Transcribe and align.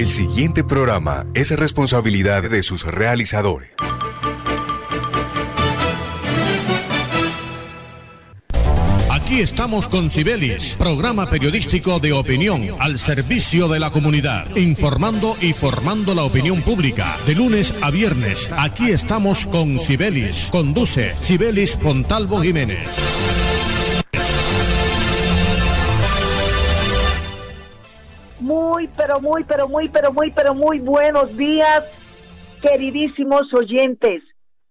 El 0.00 0.08
siguiente 0.08 0.64
programa 0.64 1.26
es 1.34 1.50
responsabilidad 1.50 2.48
de 2.48 2.62
sus 2.62 2.84
realizadores. 2.84 3.68
Aquí 9.10 9.40
estamos 9.40 9.88
con 9.88 10.08
Cibelis, 10.08 10.74
programa 10.78 11.28
periodístico 11.28 12.00
de 12.00 12.14
opinión 12.14 12.62
al 12.78 12.98
servicio 12.98 13.68
de 13.68 13.78
la 13.78 13.90
comunidad, 13.90 14.56
informando 14.56 15.36
y 15.38 15.52
formando 15.52 16.14
la 16.14 16.24
opinión 16.24 16.62
pública. 16.62 17.18
De 17.26 17.34
lunes 17.34 17.74
a 17.82 17.90
viernes, 17.90 18.48
aquí 18.56 18.92
estamos 18.92 19.44
con 19.44 19.80
Cibelis. 19.80 20.48
Conduce 20.50 21.14
Cibelis 21.20 21.76
Pontalvo 21.76 22.40
Jiménez. 22.40 22.88
Pero 28.96 29.20
muy, 29.20 29.44
pero 29.44 29.68
muy, 29.68 29.88
pero 29.88 30.12
muy, 30.12 30.30
pero 30.30 30.54
muy 30.54 30.78
buenos 30.78 31.36
días, 31.36 31.84
queridísimos 32.62 33.52
oyentes. 33.54 34.22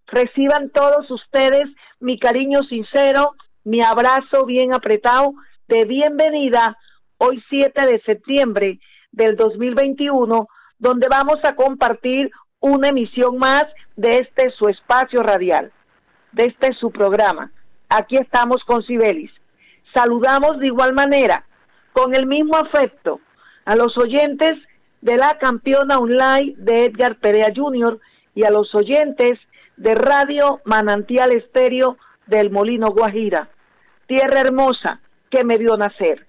Reciban 0.07 0.69
todos 0.71 1.09
ustedes 1.11 1.67
mi 1.99 2.17
cariño 2.17 2.63
sincero 2.63 3.35
mi 3.69 3.81
abrazo 3.81 4.45
bien 4.45 4.73
apretado 4.73 5.33
de 5.67 5.85
bienvenida 5.85 6.77
hoy 7.17 7.43
7 7.49 7.85
de 7.85 8.01
septiembre 8.01 8.79
del 9.11 9.35
2021, 9.35 10.47
donde 10.79 11.07
vamos 11.07 11.37
a 11.43 11.55
compartir 11.55 12.31
una 12.61 12.87
emisión 12.87 13.37
más 13.37 13.65
de 13.95 14.19
este 14.19 14.49
su 14.57 14.69
espacio 14.69 15.21
radial, 15.21 15.71
de 16.31 16.45
este 16.45 16.73
su 16.79 16.89
programa. 16.89 17.51
Aquí 17.89 18.17
estamos 18.17 18.63
con 18.63 18.81
Sibelis. 18.83 19.31
Saludamos 19.93 20.57
de 20.59 20.67
igual 20.67 20.93
manera, 20.93 21.45
con 21.91 22.15
el 22.15 22.25
mismo 22.25 22.55
afecto, 22.55 23.19
a 23.69 23.75
los 23.75 23.95
oyentes 23.99 24.53
de 25.01 25.15
la 25.15 25.37
campeona 25.37 25.99
online 25.99 26.55
de 26.57 26.85
Edgar 26.85 27.19
Perea 27.19 27.53
Jr. 27.55 27.99
y 28.33 28.43
a 28.43 28.49
los 28.49 28.73
oyentes 28.73 29.37
de 29.77 29.93
Radio 29.93 30.59
Manantial 30.65 31.31
Estéreo 31.33 31.95
del 32.25 32.49
Molino 32.49 32.87
Guajira 32.87 33.47
tierra 34.07 34.41
hermosa 34.41 35.01
que 35.29 35.43
me 35.43 35.59
vio 35.59 35.77
nacer. 35.77 36.25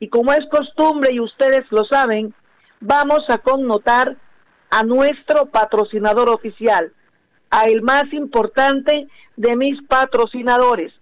Y 0.00 0.08
como 0.08 0.32
es 0.32 0.48
costumbre 0.48 1.12
y 1.12 1.20
ustedes 1.20 1.70
lo 1.70 1.84
saben, 1.84 2.32
vamos 2.80 3.28
a 3.28 3.36
connotar 3.36 4.16
a 4.70 4.82
nuestro 4.82 5.50
patrocinador 5.50 6.30
oficial, 6.30 6.90
a 7.50 7.64
el 7.64 7.82
más 7.82 8.10
importante 8.14 9.08
de 9.36 9.56
mis 9.56 9.82
patrocinadores, 9.88 10.94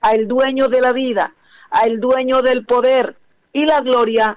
a 0.00 0.16
el 0.16 0.26
dueño 0.26 0.66
de 0.66 0.80
la 0.80 0.92
vida, 0.92 1.32
a 1.70 1.82
el 1.82 2.00
dueño 2.00 2.42
del 2.42 2.66
poder, 2.66 3.14
y 3.52 3.66
la 3.66 3.82
gloria 3.82 4.36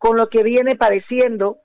con 0.00 0.16
lo 0.16 0.30
que 0.30 0.42
viene 0.42 0.76
padeciendo 0.76 1.58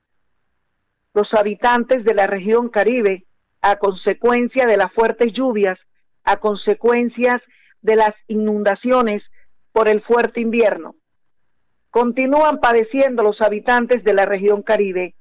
los 1.14 1.34
habitantes 1.34 2.04
de 2.04 2.14
la 2.14 2.28
región 2.28 2.68
Caribe 2.68 3.24
a 3.62 3.78
consecuencia 3.78 4.66
de 4.66 4.76
las 4.76 4.92
fuertes 4.92 5.32
lluvias, 5.32 5.80
a 6.26 6.36
consecuencias 6.36 7.42
de 7.82 7.96
las 7.96 8.14
inundaciones 8.28 9.24
por 9.72 9.88
el 9.88 10.02
fuerte 10.02 10.42
invierno. 10.42 10.96
Continúan 11.90 12.60
padeciendo 12.60 13.24
los 13.24 13.40
habitantes 13.40 14.04
de 14.04 14.14
la 14.14 14.26
región 14.26 14.64
Caribe 14.64 15.16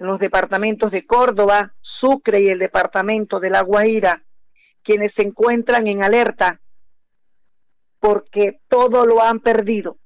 en 0.00 0.06
los 0.08 0.18
departamentos 0.18 0.90
de 0.90 1.06
Córdoba, 1.06 1.72
Sucre 2.00 2.40
y 2.40 2.46
el 2.46 2.58
departamento 2.58 3.38
de 3.38 3.50
La 3.50 3.62
Guaira, 3.62 4.24
quienes 4.82 5.12
se 5.14 5.22
encuentran 5.22 5.86
en 5.86 6.02
alerta 6.02 6.60
porque 8.00 8.58
todo 8.66 9.06
lo 9.06 9.22
han 9.22 9.38
perdido, 9.38 9.98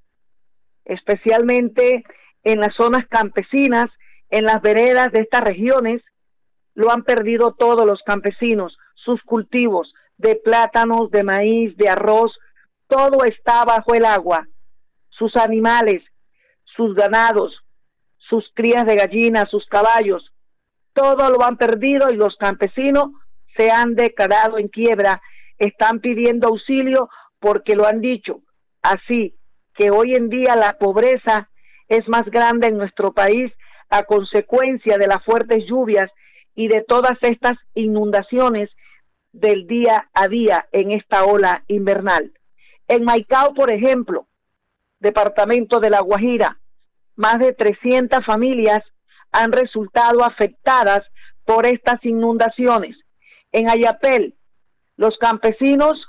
especialmente 0.84 2.04
en 2.44 2.60
las 2.60 2.74
zonas 2.74 3.06
campesinas, 3.08 3.86
en 4.30 4.44
las 4.44 4.60
veredas 4.62 5.12
de 5.12 5.20
estas 5.20 5.42
regiones, 5.42 6.02
lo 6.74 6.90
han 6.90 7.04
perdido 7.04 7.54
todos 7.54 7.86
los 7.86 8.02
campesinos, 8.02 8.78
sus 8.94 9.22
cultivos 9.22 9.92
de 10.16 10.36
plátanos, 10.36 11.10
de 11.10 11.22
maíz, 11.22 11.76
de 11.76 11.88
arroz, 11.88 12.38
todo 12.86 13.24
está 13.24 13.64
bajo 13.64 13.94
el 13.94 14.04
agua, 14.04 14.46
sus 15.10 15.36
animales, 15.36 16.02
sus 16.64 16.94
ganados, 16.94 17.54
sus 18.16 18.50
crías 18.54 18.86
de 18.86 18.96
gallinas, 18.96 19.50
sus 19.50 19.66
caballos, 19.66 20.32
todo 20.92 21.30
lo 21.30 21.44
han 21.44 21.56
perdido 21.56 22.10
y 22.10 22.16
los 22.16 22.36
campesinos 22.36 23.10
se 23.56 23.70
han 23.70 23.94
declarado 23.94 24.58
en 24.58 24.68
quiebra, 24.68 25.20
están 25.58 26.00
pidiendo 26.00 26.48
auxilio 26.48 27.08
porque 27.38 27.74
lo 27.76 27.86
han 27.86 28.00
dicho. 28.00 28.40
Así 28.82 29.36
que 29.82 29.90
hoy 29.90 30.14
en 30.14 30.28
día 30.28 30.54
la 30.54 30.74
pobreza 30.78 31.50
es 31.88 32.06
más 32.06 32.22
grande 32.26 32.68
en 32.68 32.78
nuestro 32.78 33.12
país 33.12 33.52
a 33.90 34.04
consecuencia 34.04 34.96
de 34.96 35.08
las 35.08 35.24
fuertes 35.24 35.64
lluvias 35.66 36.08
y 36.54 36.68
de 36.68 36.84
todas 36.86 37.18
estas 37.22 37.54
inundaciones 37.74 38.70
del 39.32 39.66
día 39.66 40.08
a 40.14 40.28
día 40.28 40.68
en 40.70 40.92
esta 40.92 41.24
ola 41.24 41.64
invernal. 41.66 42.32
En 42.86 43.02
Maicao, 43.02 43.54
por 43.54 43.72
ejemplo, 43.72 44.28
departamento 45.00 45.80
de 45.80 45.90
La 45.90 46.00
Guajira, 46.00 46.60
más 47.16 47.40
de 47.40 47.52
300 47.52 48.24
familias 48.24 48.84
han 49.32 49.50
resultado 49.50 50.22
afectadas 50.22 51.00
por 51.44 51.66
estas 51.66 51.96
inundaciones. 52.04 52.96
En 53.50 53.68
Ayapel, 53.68 54.36
los 54.96 55.18
campesinos 55.18 56.06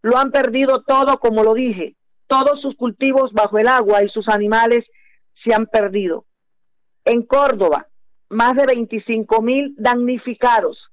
lo 0.00 0.16
han 0.16 0.30
perdido 0.30 0.84
todo, 0.84 1.18
como 1.18 1.42
lo 1.42 1.54
dije, 1.54 1.96
todos 2.34 2.60
sus 2.60 2.74
cultivos 2.74 3.32
bajo 3.32 3.58
el 3.58 3.68
agua 3.68 4.02
y 4.02 4.08
sus 4.08 4.28
animales 4.28 4.84
se 5.44 5.54
han 5.54 5.66
perdido. 5.66 6.24
En 7.04 7.22
Córdoba, 7.22 7.86
más 8.28 8.54
de 8.56 8.64
25 8.66 9.40
mil 9.40 9.72
damnificados. 9.78 10.90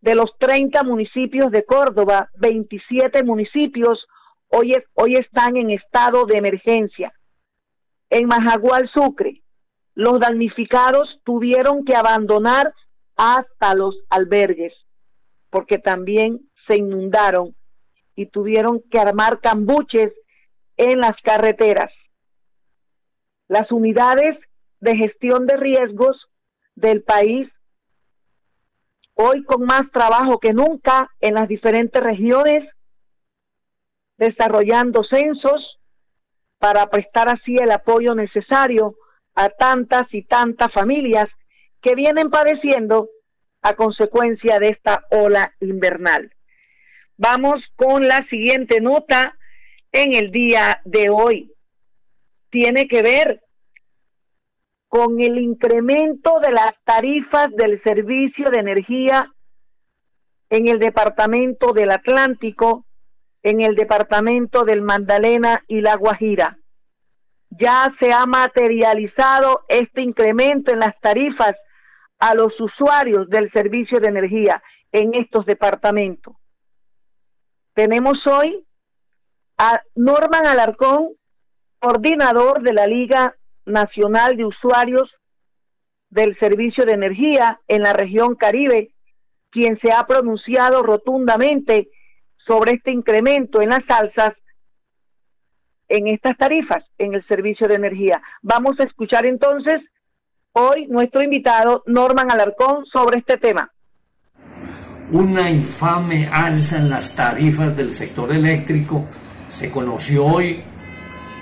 De 0.00 0.16
los 0.16 0.36
30 0.38 0.82
municipios 0.82 1.52
de 1.52 1.64
Córdoba, 1.64 2.30
27 2.38 3.22
municipios 3.22 4.04
hoy, 4.48 4.72
hoy 4.94 5.14
están 5.14 5.56
en 5.56 5.70
estado 5.70 6.26
de 6.26 6.38
emergencia. 6.38 7.12
En 8.10 8.26
Majagual, 8.26 8.90
Sucre, 8.92 9.42
los 9.94 10.18
damnificados 10.18 11.20
tuvieron 11.24 11.84
que 11.84 11.94
abandonar 11.94 12.74
hasta 13.16 13.74
los 13.74 13.96
albergues, 14.10 14.72
porque 15.50 15.78
también 15.78 16.40
se 16.66 16.76
inundaron 16.76 17.54
y 18.16 18.26
tuvieron 18.26 18.82
que 18.90 18.98
armar 18.98 19.40
cambuches 19.40 20.12
en 20.78 21.00
las 21.00 21.16
carreteras. 21.22 21.92
Las 23.48 23.70
unidades 23.70 24.38
de 24.80 24.96
gestión 24.96 25.46
de 25.46 25.56
riesgos 25.56 26.28
del 26.74 27.02
país, 27.02 27.48
hoy 29.14 29.42
con 29.44 29.64
más 29.64 29.82
trabajo 29.92 30.38
que 30.38 30.52
nunca 30.52 31.10
en 31.20 31.34
las 31.34 31.48
diferentes 31.48 32.02
regiones, 32.02 32.64
desarrollando 34.16 35.02
censos 35.04 35.78
para 36.58 36.86
prestar 36.86 37.28
así 37.28 37.56
el 37.56 37.70
apoyo 37.70 38.14
necesario 38.14 38.96
a 39.34 39.48
tantas 39.48 40.02
y 40.12 40.22
tantas 40.24 40.72
familias 40.72 41.26
que 41.80 41.94
vienen 41.94 42.30
padeciendo 42.30 43.08
a 43.62 43.74
consecuencia 43.74 44.58
de 44.58 44.68
esta 44.70 45.04
ola 45.10 45.54
invernal. 45.60 46.32
Vamos 47.16 47.62
con 47.76 48.06
la 48.06 48.24
siguiente 48.28 48.80
nota 48.80 49.37
en 50.02 50.14
el 50.14 50.30
día 50.30 50.80
de 50.84 51.10
hoy. 51.10 51.52
Tiene 52.50 52.88
que 52.88 53.02
ver 53.02 53.42
con 54.88 55.20
el 55.20 55.38
incremento 55.38 56.40
de 56.40 56.52
las 56.52 56.72
tarifas 56.84 57.48
del 57.56 57.82
servicio 57.82 58.50
de 58.50 58.60
energía 58.60 59.30
en 60.50 60.68
el 60.68 60.78
departamento 60.78 61.72
del 61.72 61.90
Atlántico, 61.90 62.86
en 63.42 63.60
el 63.60 63.74
departamento 63.74 64.64
del 64.64 64.82
Magdalena 64.82 65.62
y 65.68 65.80
La 65.80 65.96
Guajira 65.96 66.58
ya 67.50 67.92
se 68.00 68.12
ha 68.12 68.26
materializado 68.26 69.64
este 69.68 70.02
incremento 70.02 70.72
en 70.72 70.80
las 70.80 70.98
tarifas 71.00 71.54
a 72.18 72.34
los 72.34 72.58
usuarios 72.60 73.28
del 73.28 73.50
servicio 73.52 74.00
de 74.00 74.08
energía 74.08 74.62
en 74.92 75.14
estos 75.14 75.46
departamentos. 75.46 76.34
Tenemos 77.74 78.18
hoy 78.26 78.64
a 79.58 79.82
Norman 79.96 80.46
Alarcón, 80.46 81.08
coordinador 81.80 82.62
de 82.62 82.72
la 82.72 82.86
Liga 82.86 83.34
Nacional 83.66 84.36
de 84.36 84.44
Usuarios 84.44 85.10
del 86.10 86.38
servicio 86.38 86.86
de 86.86 86.92
energía 86.92 87.60
en 87.68 87.82
la 87.82 87.92
región 87.92 88.36
Caribe, 88.36 88.92
quien 89.50 89.78
se 89.80 89.92
ha 89.92 90.06
pronunciado 90.06 90.82
rotundamente 90.82 91.88
sobre 92.46 92.72
este 92.72 92.92
incremento 92.92 93.60
en 93.60 93.70
las 93.70 93.82
alzas 93.88 94.32
en 95.88 96.06
estas 96.08 96.36
tarifas 96.36 96.84
en 96.98 97.14
el 97.14 97.26
servicio 97.26 97.66
de 97.66 97.74
energía. 97.74 98.22
Vamos 98.42 98.78
a 98.78 98.84
escuchar 98.84 99.26
entonces 99.26 99.76
hoy 100.52 100.86
nuestro 100.86 101.22
invitado 101.22 101.82
Norman 101.86 102.30
Alarcón 102.30 102.84
sobre 102.86 103.20
este 103.20 103.38
tema. 103.38 103.70
Una 105.10 105.50
infame 105.50 106.28
alza 106.30 106.76
en 106.76 106.90
las 106.90 107.16
tarifas 107.16 107.74
del 107.74 107.90
sector 107.90 108.30
eléctrico 108.30 109.06
se 109.48 109.70
conoció 109.70 110.26
hoy 110.26 110.60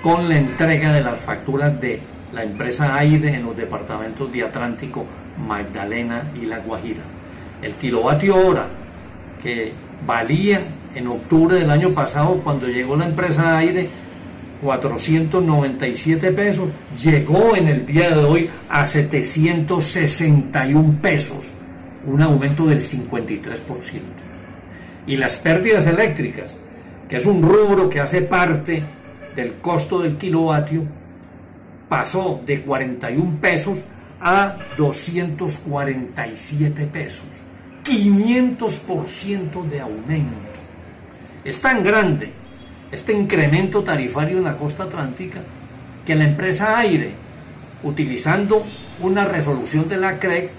con 0.01 0.29
la 0.29 0.37
entrega 0.37 0.93
de 0.93 1.01
las 1.01 1.19
facturas 1.19 1.79
de 1.81 1.99
la 2.33 2.43
empresa 2.43 2.97
Aire 2.97 3.33
en 3.33 3.45
los 3.45 3.57
departamentos 3.57 4.31
de 4.31 4.43
Atlántico, 4.43 5.05
Magdalena 5.47 6.23
y 6.41 6.45
La 6.45 6.59
Guajira. 6.59 7.01
El 7.61 7.73
kilovatio 7.73 8.35
hora 8.35 8.67
que 9.41 9.71
valía 10.05 10.61
en 10.95 11.07
octubre 11.07 11.59
del 11.59 11.69
año 11.69 11.91
pasado 11.91 12.41
cuando 12.43 12.67
llegó 12.67 12.95
la 12.95 13.05
empresa 13.05 13.57
Aire 13.57 13.89
497 14.61 16.31
pesos, 16.31 16.69
llegó 17.03 17.55
en 17.55 17.67
el 17.67 17.85
día 17.85 18.09
de 18.09 18.23
hoy 18.23 18.49
a 18.69 18.85
761 18.85 20.99
pesos, 21.01 21.45
un 22.05 22.21
aumento 22.21 22.65
del 22.65 22.81
53%. 22.81 24.01
Y 25.05 25.17
las 25.17 25.37
pérdidas 25.37 25.85
eléctricas, 25.87 26.55
que 27.07 27.17
es 27.17 27.25
un 27.25 27.41
rubro 27.41 27.89
que 27.89 27.99
hace 27.99 28.21
parte 28.21 28.83
del 29.35 29.55
costo 29.55 29.99
del 29.99 30.17
kilovatio, 30.17 30.83
pasó 31.87 32.41
de 32.45 32.61
41 32.61 33.37
pesos 33.39 33.83
a 34.19 34.57
247 34.77 36.85
pesos. 36.85 37.25
500% 37.83 39.63
de 39.69 39.79
aumento. 39.79 40.35
Es 41.45 41.61
tan 41.61 41.83
grande 41.83 42.31
este 42.91 43.13
incremento 43.13 43.83
tarifario 43.83 44.39
en 44.39 44.43
la 44.43 44.57
costa 44.57 44.83
atlántica 44.83 45.39
que 46.05 46.15
la 46.15 46.25
empresa 46.25 46.77
Aire, 46.77 47.11
utilizando 47.83 48.63
una 49.01 49.25
resolución 49.25 49.87
de 49.87 49.97
la 49.97 50.19
CREC 50.19 50.49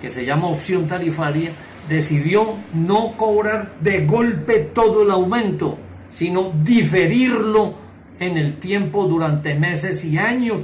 que 0.00 0.10
se 0.10 0.24
llama 0.24 0.48
opción 0.48 0.86
tarifaria, 0.86 1.50
decidió 1.88 2.54
no 2.74 3.12
cobrar 3.16 3.72
de 3.80 4.06
golpe 4.06 4.60
todo 4.60 5.02
el 5.02 5.10
aumento, 5.10 5.78
sino 6.08 6.52
diferirlo 6.62 7.74
en 8.18 8.36
el 8.36 8.58
tiempo 8.58 9.04
durante 9.04 9.54
meses 9.54 10.04
y 10.04 10.18
años, 10.18 10.62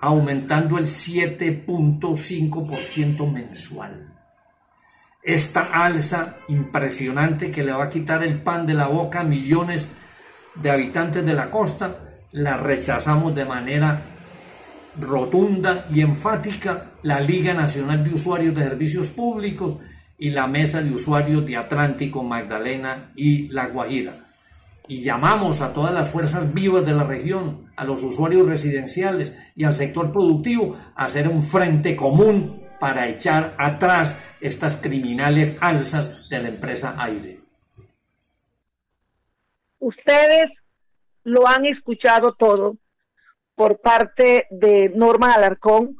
aumentando 0.00 0.78
el 0.78 0.86
7.5% 0.86 3.30
mensual. 3.30 4.06
Esta 5.22 5.84
alza 5.84 6.36
impresionante 6.48 7.50
que 7.50 7.62
le 7.62 7.72
va 7.72 7.84
a 7.84 7.90
quitar 7.90 8.22
el 8.22 8.40
pan 8.40 8.64
de 8.66 8.72
la 8.74 8.86
boca 8.86 9.20
a 9.20 9.24
millones 9.24 9.88
de 10.56 10.70
habitantes 10.70 11.26
de 11.26 11.34
la 11.34 11.50
costa, 11.50 11.98
la 12.32 12.56
rechazamos 12.56 13.34
de 13.34 13.44
manera 13.44 14.00
rotunda 14.98 15.86
y 15.92 16.00
enfática 16.00 16.86
la 17.02 17.20
Liga 17.20 17.54
Nacional 17.54 18.02
de 18.02 18.14
Usuarios 18.14 18.54
de 18.54 18.62
Servicios 18.62 19.08
Públicos 19.08 19.76
y 20.18 20.30
la 20.30 20.46
Mesa 20.46 20.82
de 20.82 20.92
Usuarios 20.92 21.46
de 21.46 21.56
Atlántico, 21.56 22.22
Magdalena 22.22 23.10
y 23.14 23.48
La 23.48 23.66
Guajira. 23.66 24.14
Y 24.90 25.02
llamamos 25.04 25.60
a 25.60 25.72
todas 25.72 25.94
las 25.94 26.10
fuerzas 26.10 26.52
vivas 26.52 26.84
de 26.84 26.92
la 26.92 27.04
región, 27.04 27.70
a 27.76 27.84
los 27.84 28.02
usuarios 28.02 28.48
residenciales 28.48 29.52
y 29.54 29.62
al 29.62 29.74
sector 29.74 30.10
productivo 30.10 30.74
a 30.96 31.04
hacer 31.04 31.28
un 31.28 31.42
frente 31.42 31.94
común 31.94 32.60
para 32.80 33.06
echar 33.06 33.54
atrás 33.56 34.36
estas 34.40 34.82
criminales 34.82 35.62
alzas 35.62 36.28
de 36.28 36.42
la 36.42 36.48
empresa 36.48 36.96
Aire. 36.98 37.36
Ustedes 39.78 40.50
lo 41.22 41.46
han 41.46 41.66
escuchado 41.66 42.34
todo 42.34 42.76
por 43.54 43.80
parte 43.80 44.48
de 44.50 44.88
Norma 44.88 45.34
Alarcón, 45.34 45.98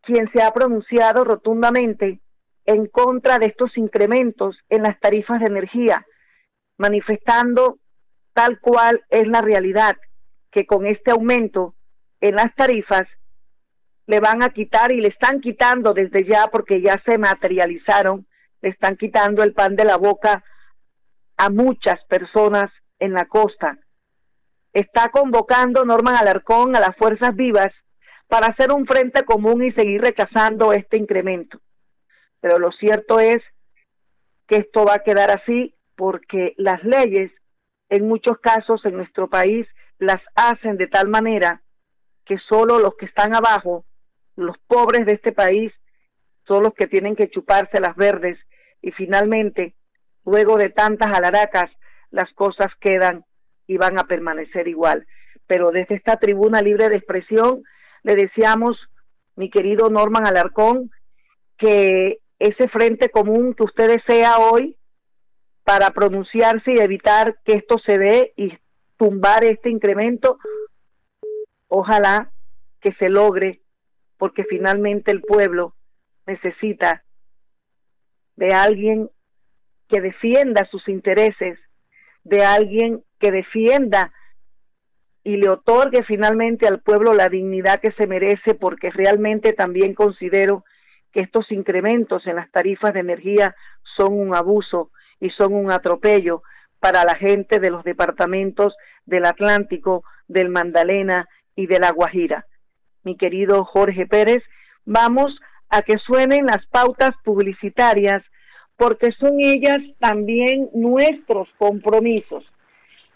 quien 0.00 0.30
se 0.32 0.40
ha 0.40 0.50
pronunciado 0.50 1.24
rotundamente 1.24 2.22
en 2.64 2.86
contra 2.86 3.38
de 3.38 3.46
estos 3.48 3.76
incrementos 3.76 4.56
en 4.70 4.84
las 4.84 4.98
tarifas 4.98 5.40
de 5.40 5.46
energía, 5.46 6.06
manifestando 6.76 7.78
tal 8.32 8.60
cual 8.60 9.04
es 9.10 9.26
la 9.26 9.40
realidad, 9.40 9.96
que 10.50 10.66
con 10.66 10.86
este 10.86 11.10
aumento 11.10 11.74
en 12.20 12.36
las 12.36 12.54
tarifas 12.54 13.04
le 14.06 14.20
van 14.20 14.42
a 14.42 14.50
quitar 14.50 14.92
y 14.92 15.00
le 15.00 15.08
están 15.08 15.40
quitando 15.40 15.94
desde 15.94 16.24
ya 16.26 16.48
porque 16.48 16.80
ya 16.80 17.00
se 17.06 17.16
materializaron, 17.18 18.26
le 18.60 18.70
están 18.70 18.96
quitando 18.96 19.42
el 19.42 19.54
pan 19.54 19.76
de 19.76 19.84
la 19.84 19.96
boca 19.96 20.44
a 21.36 21.50
muchas 21.50 22.02
personas 22.04 22.70
en 22.98 23.12
la 23.12 23.24
costa. 23.26 23.78
Está 24.72 25.08
convocando 25.10 25.84
Norman 25.84 26.16
Alarcón 26.16 26.76
a 26.76 26.80
las 26.80 26.96
fuerzas 26.96 27.34
vivas 27.34 27.72
para 28.28 28.48
hacer 28.48 28.72
un 28.72 28.86
frente 28.86 29.24
común 29.24 29.62
y 29.62 29.72
seguir 29.72 30.00
rechazando 30.00 30.72
este 30.72 30.96
incremento. 30.96 31.60
Pero 32.40 32.58
lo 32.58 32.72
cierto 32.72 33.20
es 33.20 33.42
que 34.46 34.56
esto 34.56 34.84
va 34.84 34.94
a 34.94 35.02
quedar 35.02 35.30
así 35.30 35.73
porque 35.96 36.54
las 36.56 36.82
leyes 36.84 37.30
en 37.88 38.08
muchos 38.08 38.38
casos 38.38 38.84
en 38.84 38.96
nuestro 38.96 39.28
país 39.28 39.66
las 39.98 40.20
hacen 40.34 40.76
de 40.76 40.88
tal 40.88 41.08
manera 41.08 41.62
que 42.24 42.38
solo 42.38 42.78
los 42.78 42.96
que 42.96 43.06
están 43.06 43.34
abajo, 43.34 43.84
los 44.36 44.56
pobres 44.66 45.06
de 45.06 45.12
este 45.12 45.32
país, 45.32 45.72
son 46.46 46.62
los 46.62 46.74
que 46.74 46.86
tienen 46.86 47.16
que 47.16 47.30
chuparse 47.30 47.80
las 47.80 47.96
verdes 47.96 48.38
y 48.82 48.90
finalmente 48.92 49.74
luego 50.24 50.56
de 50.56 50.70
tantas 50.70 51.16
alaracas, 51.16 51.70
las 52.10 52.32
cosas 52.34 52.68
quedan 52.80 53.24
y 53.66 53.76
van 53.76 53.98
a 53.98 54.04
permanecer 54.04 54.68
igual. 54.68 55.06
Pero 55.46 55.70
desde 55.70 55.96
esta 55.96 56.16
tribuna 56.16 56.62
libre 56.62 56.88
de 56.88 56.96
expresión 56.96 57.62
le 58.02 58.14
deseamos, 58.14 58.78
mi 59.36 59.50
querido 59.50 59.90
Norman 59.90 60.26
Alarcón, 60.26 60.90
que 61.58 62.18
ese 62.38 62.68
frente 62.68 63.10
común 63.10 63.54
que 63.54 63.64
usted 63.64 63.88
desea 63.88 64.38
hoy 64.38 64.76
para 65.64 65.90
pronunciarse 65.90 66.72
y 66.72 66.78
evitar 66.78 67.38
que 67.44 67.54
esto 67.54 67.78
se 67.78 67.98
dé 67.98 68.32
y 68.36 68.56
tumbar 68.96 69.44
este 69.44 69.70
incremento, 69.70 70.38
ojalá 71.68 72.30
que 72.80 72.92
se 72.94 73.08
logre, 73.08 73.62
porque 74.18 74.44
finalmente 74.44 75.10
el 75.10 75.22
pueblo 75.22 75.74
necesita 76.26 77.02
de 78.36 78.52
alguien 78.52 79.10
que 79.88 80.00
defienda 80.00 80.68
sus 80.70 80.88
intereses, 80.88 81.58
de 82.24 82.44
alguien 82.44 83.02
que 83.18 83.30
defienda 83.30 84.12
y 85.22 85.36
le 85.36 85.48
otorgue 85.48 86.02
finalmente 86.04 86.68
al 86.68 86.80
pueblo 86.80 87.14
la 87.14 87.28
dignidad 87.28 87.80
que 87.80 87.92
se 87.92 88.06
merece, 88.06 88.54
porque 88.54 88.90
realmente 88.90 89.54
también 89.54 89.94
considero 89.94 90.64
que 91.12 91.20
estos 91.20 91.50
incrementos 91.50 92.26
en 92.26 92.36
las 92.36 92.50
tarifas 92.50 92.92
de 92.92 93.00
energía 93.00 93.56
son 93.96 94.12
un 94.12 94.34
abuso 94.34 94.90
y 95.20 95.30
son 95.30 95.54
un 95.54 95.72
atropello 95.72 96.42
para 96.80 97.04
la 97.04 97.14
gente 97.14 97.60
de 97.60 97.70
los 97.70 97.84
departamentos 97.84 98.74
del 99.06 99.24
Atlántico, 99.24 100.04
del 100.28 100.48
Mandalena 100.48 101.28
y 101.56 101.66
de 101.66 101.78
La 101.78 101.90
Guajira. 101.92 102.46
Mi 103.02 103.16
querido 103.16 103.64
Jorge 103.64 104.06
Pérez, 104.06 104.42
vamos 104.84 105.38
a 105.68 105.82
que 105.82 105.98
suenen 105.98 106.46
las 106.46 106.66
pautas 106.66 107.12
publicitarias 107.24 108.22
porque 108.76 109.12
son 109.12 109.40
ellas 109.40 109.78
también 109.98 110.68
nuestros 110.74 111.48
compromisos. 111.58 112.44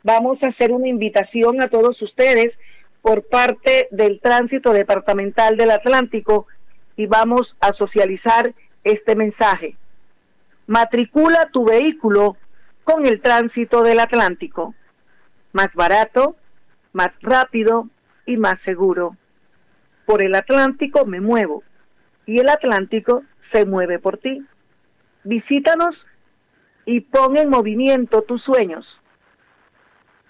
Vamos 0.02 0.38
a 0.42 0.48
hacer 0.48 0.72
una 0.72 0.88
invitación 0.88 1.60
a 1.60 1.68
todos 1.68 2.00
ustedes 2.00 2.54
por 3.02 3.28
parte 3.28 3.88
del 3.90 4.20
Tránsito 4.20 4.72
Departamental 4.72 5.56
del 5.56 5.70
Atlántico 5.70 6.46
y 6.96 7.06
vamos 7.06 7.54
a 7.60 7.72
socializar 7.72 8.54
este 8.84 9.14
mensaje. 9.16 9.76
Matricula 10.68 11.48
tu 11.50 11.64
vehículo 11.64 12.36
con 12.84 13.06
el 13.06 13.22
Tránsito 13.22 13.82
del 13.82 14.00
Atlántico. 14.00 14.74
Más 15.52 15.68
barato, 15.74 16.36
más 16.92 17.08
rápido 17.22 17.88
y 18.26 18.36
más 18.36 18.56
seguro. 18.66 19.16
Por 20.04 20.22
el 20.22 20.34
Atlántico 20.34 21.06
me 21.06 21.22
muevo 21.22 21.62
y 22.26 22.38
el 22.38 22.50
Atlántico 22.50 23.22
se 23.50 23.64
mueve 23.64 23.98
por 23.98 24.18
ti. 24.18 24.44
Visítanos 25.24 25.96
y 26.84 27.00
pon 27.00 27.38
en 27.38 27.48
movimiento 27.48 28.20
tus 28.20 28.42
sueños. 28.42 28.86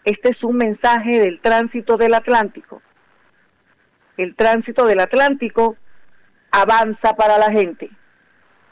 Este 0.05 0.31
es 0.31 0.45
un 0.45 0.57
mensaje 0.57 1.19
del 1.19 1.41
tránsito 1.41 1.97
del 1.97 2.15
Atlántico. 2.15 2.81
El 4.17 4.37
tránsito 4.37 4.87
del 4.87 5.01
Atlántico 5.01 5.77
avanza 6.53 7.17
para 7.17 7.39
la 7.39 7.51
gente. 7.51 7.91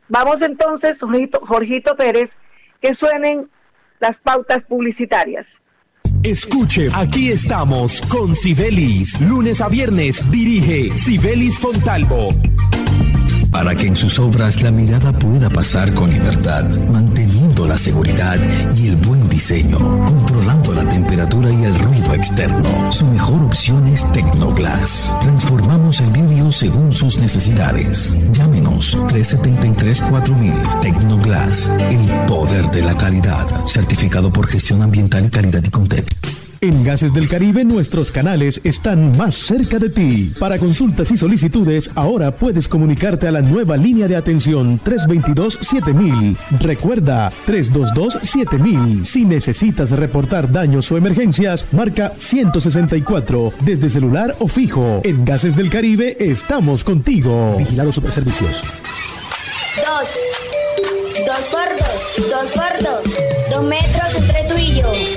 Vamos 0.08 0.36
entonces, 0.40 0.94
Jorgito, 1.00 1.96
Pérez, 1.96 2.30
que 2.80 2.94
suenen 2.94 3.48
las 4.00 4.16
pautas 4.22 4.62
publicitarias. 4.68 5.46
Escuche, 6.22 6.88
aquí 6.94 7.30
estamos 7.30 8.00
con 8.02 8.34
Sibelis. 8.34 9.20
Lunes 9.20 9.60
a 9.60 9.68
viernes 9.68 10.28
dirige 10.30 10.90
Sibelis 10.98 11.58
Fontalvo 11.58 12.30
para 13.50 13.74
que 13.74 13.86
en 13.86 13.96
sus 13.96 14.18
obras 14.18 14.62
la 14.62 14.70
mirada 14.70 15.12
pueda 15.12 15.48
pasar 15.48 15.94
con 15.94 16.10
libertad, 16.10 16.64
manteniendo 16.90 17.55
la 17.66 17.78
seguridad 17.78 18.38
y 18.76 18.88
el 18.88 18.96
buen 18.96 19.28
diseño, 19.28 19.78
controlando 20.04 20.72
la 20.72 20.88
temperatura 20.88 21.50
y 21.50 21.64
el 21.64 21.78
ruido 21.80 22.14
externo. 22.14 22.92
Su 22.92 23.06
mejor 23.06 23.42
opción 23.42 23.86
es 23.86 24.10
Tecnoglass. 24.12 25.12
Transformamos 25.22 26.00
el 26.00 26.10
vidrio 26.10 26.52
según 26.52 26.92
sus 26.92 27.18
necesidades. 27.18 28.16
Llámenos 28.32 28.96
373-4000 28.96 30.80
Tecnoglass, 30.80 31.70
el 31.78 32.26
poder 32.26 32.70
de 32.70 32.82
la 32.82 32.96
calidad, 32.96 33.46
certificado 33.66 34.32
por 34.32 34.46
gestión 34.46 34.82
ambiental 34.82 35.26
y 35.26 35.30
calidad 35.30 35.62
y 35.64 35.70
Contec. 35.70 36.45
En 36.60 36.84
Gases 36.84 37.12
del 37.12 37.28
Caribe 37.28 37.64
nuestros 37.64 38.10
canales 38.10 38.60
están 38.64 39.16
más 39.16 39.34
cerca 39.34 39.78
de 39.78 39.90
ti. 39.90 40.32
Para 40.38 40.58
consultas 40.58 41.10
y 41.10 41.16
solicitudes, 41.16 41.90
ahora 41.94 42.34
puedes 42.36 42.66
comunicarte 42.66 43.28
a 43.28 43.32
la 43.32 43.42
nueva 43.42 43.76
línea 43.76 44.08
de 44.08 44.16
atención 44.16 44.80
322-7000. 44.80 46.36
Recuerda, 46.60 47.30
322-7000. 47.46 49.04
Si 49.04 49.24
necesitas 49.24 49.90
reportar 49.90 50.50
daños 50.50 50.90
o 50.90 50.96
emergencias, 50.96 51.66
marca 51.72 52.12
164 52.16 53.52
desde 53.60 53.90
celular 53.90 54.34
o 54.38 54.48
fijo. 54.48 55.02
En 55.04 55.24
Gases 55.24 55.56
del 55.56 55.68
Caribe 55.68 56.16
estamos 56.18 56.84
contigo. 56.84 57.56
Vigilado 57.58 57.92
Superservicios. 57.92 58.62
Dos. 59.76 60.08
Dos 61.26 61.44
por 61.50 61.68
dos. 61.76 62.30
Dos 62.30 62.50
por 62.52 62.82
dos. 62.82 63.04
Dos 63.50 63.64
metros 63.64 64.14
entre 64.16 64.44
tú 64.48 64.54
y 64.58 64.80
yo 64.80 65.15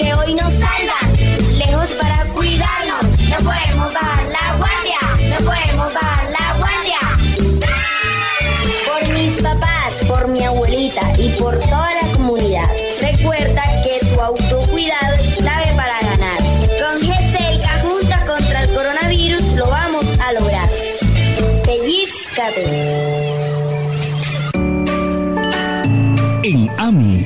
que 0.00 0.14
hoy 0.14 0.34
nos 0.34 0.52
salvan. 0.52 1.58
Lejos 1.58 1.90
para 2.00 2.24
cuidarnos. 2.32 3.04
No 3.28 3.36
podemos 3.36 3.92
bajar 3.92 4.24
la 4.36 4.56
guardia. 4.56 5.00
No 5.28 5.36
podemos 5.44 5.94
bajar 5.94 6.30
la 6.38 6.46
guardia. 6.58 7.00
Por 8.86 9.08
mis 9.14 9.42
papás, 9.42 10.04
por 10.08 10.28
mi 10.28 10.42
abuelita 10.42 11.02
y 11.18 11.28
por 11.30 11.58
toda 11.58 11.94
la 11.94 11.99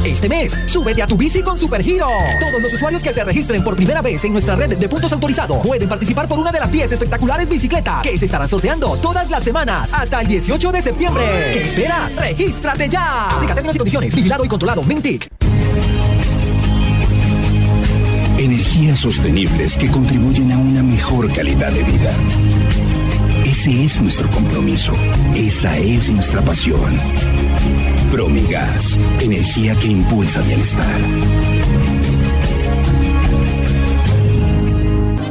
Este 0.04 0.28
mes, 0.28 0.56
súbete 0.66 1.02
a 1.02 1.06
tu 1.06 1.16
bici 1.16 1.42
con 1.42 1.56
Supergiro. 1.56 2.06
Todos 2.40 2.62
los 2.62 2.74
usuarios 2.74 3.02
que 3.02 3.12
se 3.12 3.24
registren 3.24 3.64
por 3.64 3.74
primera 3.74 4.02
vez 4.02 4.24
en 4.24 4.32
nuestra 4.32 4.54
red 4.54 4.76
de 4.76 4.88
puntos 4.88 5.12
autorizados 5.12 5.66
pueden 5.66 5.88
participar 5.88 6.28
por 6.28 6.38
una 6.38 6.52
de 6.52 6.60
las 6.60 6.70
10 6.70 6.92
espectaculares 6.92 7.48
bicicletas 7.48 8.02
que 8.02 8.18
se 8.18 8.26
estarán 8.26 8.48
sorteando 8.48 8.96
todas 8.96 9.30
las 9.30 9.42
semanas 9.42 9.92
hasta 9.92 10.20
el 10.20 10.28
18 10.28 10.72
de 10.72 10.82
septiembre. 10.82 11.24
¿Qué 11.52 11.64
esperas? 11.64 12.14
¡Regístrate 12.16 12.88
ya! 12.88 13.36
Aplica 13.36 13.54
términos 13.54 13.74
y 13.74 13.78
condiciones. 13.78 14.14
Vigilado 14.14 14.44
y 14.44 14.48
controlado. 14.48 14.82
Mintic. 14.82 15.31
Sostenibles 18.90 19.76
que 19.76 19.88
contribuyen 19.88 20.50
a 20.50 20.58
una 20.58 20.82
mejor 20.82 21.32
calidad 21.32 21.70
de 21.72 21.84
vida. 21.84 22.12
Ese 23.44 23.84
es 23.84 24.00
nuestro 24.00 24.28
compromiso. 24.30 24.92
Esa 25.36 25.78
es 25.78 26.10
nuestra 26.10 26.44
pasión. 26.44 26.98
Promigas, 28.10 28.98
energía 29.20 29.76
que 29.76 29.86
impulsa 29.86 30.42
bienestar. 30.42 31.00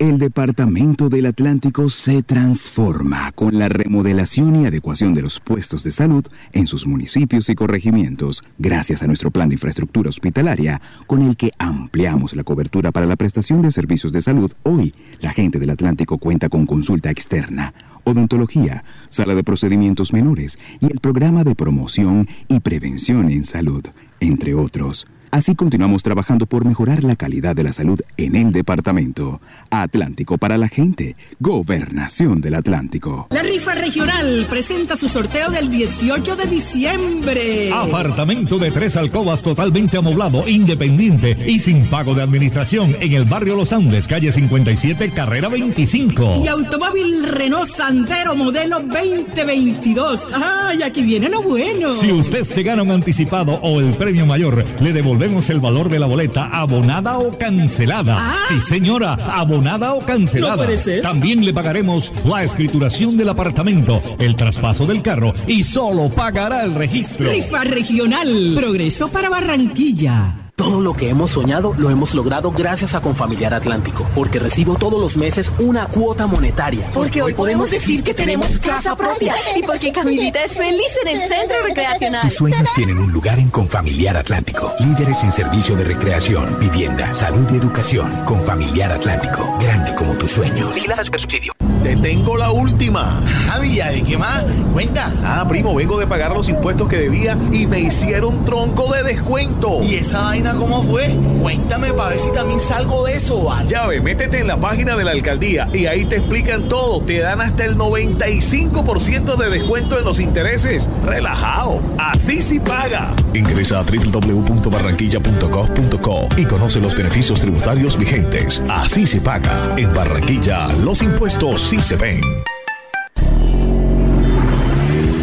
El 0.01 0.17
Departamento 0.17 1.10
del 1.10 1.27
Atlántico 1.27 1.88
se 1.91 2.24
transforma 2.24 3.31
con 3.34 3.60
la 3.60 3.70
remodelación 3.70 4.55
y 4.55 4.65
adecuación 4.65 5.13
de 5.13 5.22
los 5.22 5.39
puestos 5.39 5.84
de 5.84 5.91
salud 5.91 6.25
en 6.53 6.65
sus 6.65 6.88
municipios 6.88 7.50
y 7.50 7.53
corregimientos, 7.53 8.41
gracias 8.58 9.03
a 9.03 9.05
nuestro 9.05 9.29
plan 9.29 9.50
de 9.50 9.55
infraestructura 9.58 10.10
hospitalaria, 10.10 10.81
con 11.05 11.22
el 11.22 11.38
que 11.38 11.51
ampliamos 11.60 12.36
la 12.36 12.43
cobertura 12.43 12.91
para 12.91 13.05
la 13.05 13.15
prestación 13.15 13.62
de 13.62 13.72
servicios 13.72 14.12
de 14.12 14.24
salud. 14.24 14.51
Hoy, 14.63 14.96
la 15.20 15.34
gente 15.34 15.60
del 15.60 15.70
Atlántico 15.70 16.17
cuenta 16.17 16.50
con 16.50 16.65
consulta 16.65 17.12
externa, 17.12 17.75
odontología, 18.03 18.84
sala 19.10 19.36
de 19.36 19.43
procedimientos 19.43 20.13
menores 20.13 20.58
y 20.79 20.91
el 20.91 21.00
programa 21.00 21.43
de 21.43 21.53
promoción 21.53 22.27
y 22.48 22.60
prevención 22.62 23.29
en 23.29 23.46
salud, 23.46 23.86
entre 24.20 24.55
otros. 24.55 25.05
Así 25.31 25.55
continuamos 25.55 26.03
trabajando 26.03 26.45
por 26.45 26.65
mejorar 26.65 27.05
la 27.05 27.15
calidad 27.15 27.55
de 27.55 27.63
la 27.63 27.71
salud 27.71 28.01
en 28.17 28.35
el 28.35 28.51
departamento. 28.51 29.39
Atlántico 29.69 30.38
para 30.38 30.57
la 30.57 30.67
gente. 30.67 31.15
Gobernación 31.39 32.41
del 32.41 32.55
Atlántico. 32.55 33.27
La 33.29 33.41
rifa 33.41 33.73
regional 33.73 34.45
presenta 34.50 34.97
su 34.97 35.07
sorteo 35.07 35.50
del 35.50 35.69
18 35.69 36.35
de 36.35 36.45
diciembre. 36.47 37.71
Apartamento 37.71 38.59
de 38.59 38.71
tres 38.71 38.97
alcobas 38.97 39.41
totalmente 39.41 39.95
amoblado, 39.95 40.45
independiente 40.50 41.38
y 41.47 41.59
sin 41.59 41.85
pago 41.85 42.13
de 42.13 42.23
administración 42.23 42.97
en 43.00 43.13
el 43.13 43.23
barrio 43.23 43.55
Los 43.55 43.71
Andes, 43.71 44.07
calle 44.07 44.33
57, 44.33 45.11
carrera 45.11 45.47
25. 45.47 46.41
Y 46.43 46.47
automóvil 46.50 47.29
Renault 47.29 47.69
Santero 47.69 48.35
modelo 48.35 48.81
2022. 48.81 50.27
¡Ay, 50.33 50.83
aquí 50.83 51.03
viene 51.03 51.29
lo 51.29 51.41
bueno! 51.41 51.93
Si 52.01 52.11
usted 52.11 52.43
se 52.43 52.63
gana 52.63 52.83
un 52.83 52.91
anticipado 52.91 53.53
o 53.61 53.79
el 53.79 53.93
premio 53.93 54.25
mayor, 54.25 54.65
le 54.81 54.91
devolvemos 54.91 55.20
Vemos 55.21 55.51
el 55.51 55.59
valor 55.59 55.87
de 55.89 55.99
la 55.99 56.07
boleta 56.07 56.47
abonada 56.47 57.19
o 57.19 57.37
cancelada. 57.37 58.15
Ah. 58.17 58.35
Sí, 58.49 58.59
señora, 58.59 59.13
abonada 59.13 59.93
o 59.93 60.03
cancelada. 60.03 60.55
No 60.55 60.63
puede 60.63 60.77
ser. 60.77 61.03
También 61.03 61.45
le 61.45 61.53
pagaremos 61.53 62.11
la 62.25 62.43
escrituración 62.43 63.17
del 63.17 63.29
apartamento, 63.29 64.01
el 64.17 64.35
traspaso 64.35 64.87
del 64.87 65.03
carro 65.03 65.31
y 65.45 65.61
solo 65.61 66.09
pagará 66.09 66.63
el 66.63 66.73
registro. 66.73 67.29
Rifa 67.29 67.63
regional. 67.65 68.53
Progreso 68.55 69.09
para 69.09 69.29
Barranquilla. 69.29 70.40
Todo 70.61 70.79
lo 70.79 70.93
que 70.93 71.09
hemos 71.09 71.31
soñado 71.31 71.73
lo 71.75 71.89
hemos 71.89 72.13
logrado 72.13 72.51
gracias 72.51 72.93
a 72.93 73.01
Confamiliar 73.01 73.55
Atlántico, 73.55 74.05
porque 74.13 74.37
recibo 74.37 74.75
todos 74.75 75.01
los 75.01 75.17
meses 75.17 75.51
una 75.57 75.87
cuota 75.87 76.27
monetaria. 76.27 76.87
Porque 76.93 77.23
hoy 77.23 77.33
podemos 77.33 77.71
decir 77.71 78.03
que 78.03 78.13
tenemos 78.13 78.59
casa 78.59 78.95
propia 78.95 79.33
y 79.55 79.63
porque 79.63 79.91
Camilita 79.91 80.43
es 80.43 80.55
feliz 80.55 80.91
en 81.01 81.07
el 81.07 81.27
centro 81.27 81.63
recreacional. 81.63 82.21
Tus 82.21 82.35
sueños 82.35 82.69
tienen 82.75 82.99
un 82.99 83.11
lugar 83.11 83.39
en 83.39 83.49
Confamiliar 83.49 84.15
Atlántico. 84.17 84.71
Líderes 84.79 85.23
en 85.23 85.31
servicio 85.31 85.75
de 85.75 85.83
recreación, 85.83 86.59
vivienda, 86.59 87.15
salud 87.15 87.47
y 87.51 87.55
educación. 87.55 88.11
Confamiliar 88.25 88.91
Atlántico, 88.91 89.57
grande 89.59 89.95
como 89.95 90.13
tus 90.13 90.29
sueños. 90.29 90.77
Subsidio. 91.17 91.53
Te 91.83 91.95
tengo 91.95 92.38
la 92.38 92.51
última. 92.51 93.19
Ah, 93.51 93.57
Villa, 93.59 93.89
¿de 93.89 94.03
qué 94.03 94.15
más? 94.17 94.43
Cuenta. 94.71 95.11
Ah, 95.23 95.43
primo, 95.50 95.73
vengo 95.73 96.00
de 96.00 96.05
pagar 96.05 96.31
los 96.31 96.47
impuestos 96.47 96.88
que 96.88 96.97
debía 96.97 97.35
y 97.51 97.65
me 97.65 97.79
hicieron 97.79 98.45
tronco 98.45 98.93
de 98.93 99.01
descuento. 99.01 99.81
¿Y 99.81 99.95
esa 99.95 100.21
vaina 100.21 100.53
cómo 100.53 100.83
fue? 100.83 101.09
Cuéntame 101.41 101.91
para 101.93 102.09
ver 102.09 102.19
si 102.19 102.31
también 102.33 102.59
salgo 102.59 103.03
de 103.05 103.15
eso, 103.15 103.45
¿vale? 103.45 103.67
Ya 103.67 103.88
ve, 103.88 104.00
métete 104.00 104.38
en 104.39 104.45
la 104.47 104.57
página 104.57 104.95
de 104.95 105.03
la 105.03 105.09
alcaldía 105.11 105.67
y 105.73 105.88
ahí 105.88 106.05
te 106.05 106.17
explican 106.17 106.67
todo. 106.69 107.01
Te 107.01 107.17
dan 107.19 107.41
hasta 107.41 107.65
el 107.65 107.77
95% 107.77 109.35
de 109.35 109.50
descuento 109.50 109.97
en 109.97 110.05
los 110.05 110.19
intereses. 110.19 110.88
Relajado. 111.03 111.79
Así 111.97 112.43
sí 112.43 112.59
paga. 112.59 113.11
Ingresa 113.33 113.79
a 113.79 113.83
www.barranquilla.gov.co 113.83 116.27
y 116.38 116.45
conoce 116.45 116.79
los 116.79 116.95
beneficios 116.95 117.39
tributarios 117.39 117.97
vigentes. 117.97 118.61
Así 118.69 119.07
se 119.07 119.19
paga. 119.19 119.67
En 119.77 119.91
Barranquilla, 119.93 120.67
los 120.83 121.01
impuestos 121.01 121.70
se 121.79 121.95
ven. 121.95 122.21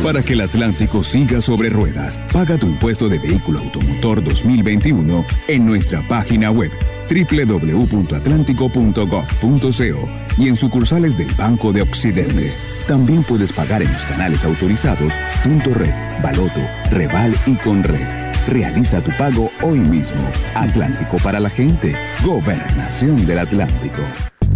Para 0.03 0.23
que 0.23 0.33
el 0.33 0.41
Atlántico 0.41 1.05
siga 1.05 1.43
sobre 1.43 1.69
ruedas, 1.69 2.23
paga 2.33 2.57
tu 2.57 2.67
impuesto 2.67 3.09
de 3.09 3.19
vehículo 3.19 3.59
automotor 3.59 4.25
2021 4.25 5.27
en 5.49 5.67
nuestra 5.67 6.01
página 6.09 6.51
web 6.51 6.71
www.atlántico.gov.co 7.11 10.09
y 10.39 10.49
en 10.49 10.57
sucursales 10.57 11.15
del 11.17 11.33
Banco 11.35 11.73
de 11.73 11.83
Occidente. 11.83 12.53
También 12.87 13.25
puedes 13.25 13.53
pagar 13.53 13.83
en 13.83 13.93
los 13.93 14.03
canales 14.03 14.45
autorizados 14.45 15.13
Punto 15.43 15.75
Red, 15.75 15.93
Baloto, 16.23 16.61
Reval 16.91 17.35
y 17.47 17.57
Conred. 17.57 18.07
Realiza 18.49 19.03
tu 19.03 19.11
pago 19.19 19.51
hoy 19.63 19.81
mismo. 19.81 20.23
Atlántico 20.55 21.19
para 21.19 21.41
la 21.41 21.51
gente. 21.51 21.95
Gobernación 22.25 23.27
del 23.27 23.41
Atlántico. 23.41 24.03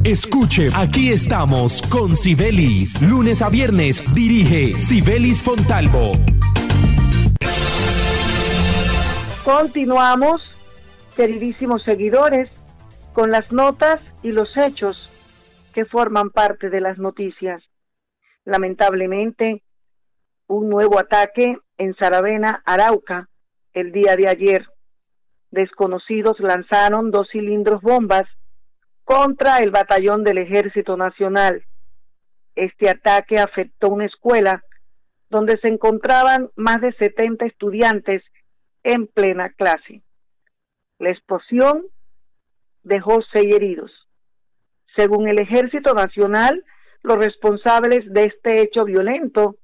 Escuche, 0.05 0.67
aquí 0.75 1.13
estamos 1.13 1.81
con 1.83 2.17
Sibelis. 2.17 3.01
Lunes 3.01 3.41
a 3.41 3.49
viernes 3.49 4.03
dirige 4.13 4.81
Sibelis 4.81 5.45
Fontalvo. 5.45 6.15
Continuamos, 9.45 10.43
queridísimos 11.15 11.85
seguidores, 11.85 12.51
con 13.13 13.31
las 13.31 13.53
notas 13.53 14.01
y 14.25 14.33
los 14.33 14.57
hechos 14.57 15.09
que 15.73 15.85
forman 15.85 16.31
parte 16.31 16.69
de 16.69 16.81
las 16.81 16.99
noticias. 16.99 17.63
Lamentablemente, 18.45 19.63
un 20.49 20.69
nuevo 20.69 20.99
ataque 20.99 21.59
en 21.79 21.95
Saravena, 21.95 22.61
Arauca, 22.67 23.29
el 23.73 23.93
día 23.93 24.17
de 24.17 24.27
ayer. 24.27 24.67
Desconocidos 25.53 26.41
lanzaron 26.41 27.13
dos 27.13 27.29
cilindros 27.31 27.83
bombas 27.83 28.27
contra 29.13 29.59
el 29.59 29.71
batallón 29.71 30.25
del 30.25 30.39
Ejército 30.39 30.97
Nacional. 30.97 31.67
Este 32.55 32.89
ataque 32.89 33.39
afectó 33.39 33.91
una 33.91 34.07
escuela 34.07 34.65
donde 35.29 35.59
se 35.59 35.69
encontraban 35.69 36.49
más 36.57 36.81
de 36.81 36.95
70 36.95 37.45
estudiantes 37.45 38.23
en 38.83 39.07
plena 39.07 39.51
clase. 39.51 40.01
La 40.99 41.11
explosión 41.11 41.85
dejó 42.85 43.21
seis 43.35 43.55
heridos. 43.55 43.91
Según 44.97 45.29
el 45.29 45.41
Ejército 45.41 45.93
Nacional, 45.93 46.65
los 47.03 47.19
responsables 47.19 48.11
de 48.11 48.25
este 48.25 48.63
hecho 48.63 48.87
violento 48.87 49.57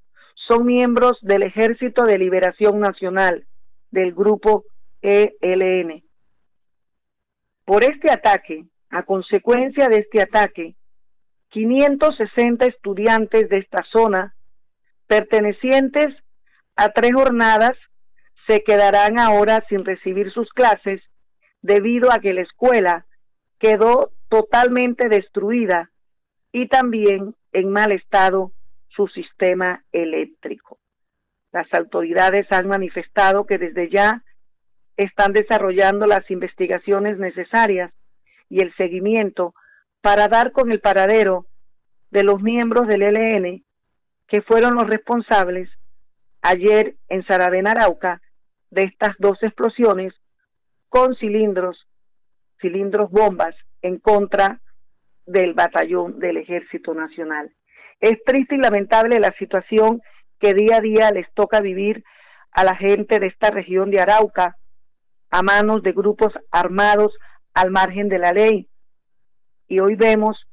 son 0.47 0.67
miembros 0.67 1.17
del 1.23 1.43
Ejército 1.43 2.05
de 2.05 2.19
Liberación 2.19 2.81
Nacional, 2.81 3.47
del 3.91 4.13
grupo 4.13 4.67
ELN. 5.01 6.05
Por 7.65 7.85
este 7.85 8.11
ataque, 8.11 8.67
a 8.91 9.03
consecuencia 9.03 9.89
de 9.89 9.99
este 9.99 10.23
ataque, 10.23 10.75
560 11.51 12.67
estudiantes 12.67 13.49
de 13.49 13.59
esta 13.59 13.85
zona, 13.91 14.35
pertenecientes 15.07 16.15
a 16.77 16.91
tres 16.91 17.13
jornadas, 17.15 17.77
se 18.47 18.63
quedarán 18.63 19.19
ahora 19.19 19.65
sin 19.69 19.85
recibir 19.85 20.31
sus 20.33 20.51
clases 20.51 21.03
debido 21.61 22.13
a 22.13 22.19
que 22.19 22.33
la 22.33 22.43
escuela 22.43 23.07
quedó 23.59 24.13
totalmente 24.29 25.09
destruida 25.09 25.91
y 26.53 26.69
también 26.69 27.35
en 27.53 27.71
mal 27.71 27.93
estado 27.93 28.53
su 28.89 29.07
sistema 29.09 29.85
eléctrico. 29.93 30.79
Las 31.53 31.73
autoridades 31.73 32.47
han 32.51 32.69
manifestado 32.69 33.47
que 33.47 33.59
desde 33.59 33.91
ya 33.91 34.23
están 34.97 35.33
desarrollando 35.33 36.07
las 36.07 36.31
investigaciones 36.31 37.19
necesarias 37.19 37.93
y 38.49 38.63
el 38.63 38.75
seguimiento 38.77 39.55
para 40.01 40.29
dar 40.29 40.53
con 40.53 40.71
el 40.71 40.81
paradero 40.81 41.47
de 42.11 42.23
los 42.23 42.41
miembros 42.43 42.87
del 42.87 43.03
ELN 43.03 43.65
que 44.27 44.43
fueron 44.43 44.75
los 44.75 44.87
responsables 44.87 45.69
ayer 46.43 46.97
en 47.09 47.25
Saravena, 47.27 47.73
Arauca, 47.73 48.21
de 48.71 48.83
estas 48.83 49.17
dos 49.19 49.43
explosiones 49.43 50.15
con 50.89 51.15
cilindros, 51.17 51.87
cilindros 52.61 53.11
bombas 53.11 53.55
en 53.83 53.99
contra 53.99 54.61
del 55.27 55.55
batallón 55.55 56.19
del 56.19 56.39
Ejército 56.39 56.95
Nacional. 56.95 57.53
Es 58.01 58.23
triste 58.25 58.55
y 58.55 58.59
lamentable 58.59 59.19
la 59.21 59.35
situación 59.39 60.01
que 60.39 60.55
día 60.55 60.77
a 60.77 60.81
día 60.81 61.11
les 61.11 61.33
toca 61.35 61.61
vivir 61.61 62.05
a 62.53 62.65
la 62.65 62.77
gente 62.77 63.19
de 63.19 63.27
esta 63.27 63.51
región 63.51 63.91
de 63.91 64.01
Arauca 64.01 64.57
a 65.31 65.43
manos 65.43 65.83
de 65.83 65.93
grupos 65.93 66.33
armados 66.51 67.13
al 67.59 67.73
margen 67.73 68.09
de 68.09 68.21
la 68.21 68.33
ley. 68.33 68.69
Y 69.67 69.81
hoy 69.81 69.97
vemos 69.97 70.47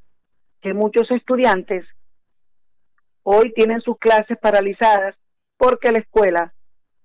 que 0.61 0.73
muchos 0.73 1.11
estudiantes 1.11 1.85
hoy 3.21 3.53
tienen 3.53 3.79
sus 3.81 3.99
clases 3.99 4.39
paralizadas 4.39 5.15
porque 5.57 5.91
la 5.91 5.99
escuela 5.99 6.53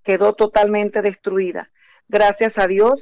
quedó 0.03 0.33
totalmente 0.33 1.03
destruida. 1.03 1.71
Gracias 2.09 2.53
a 2.57 2.67
Dios 2.67 2.95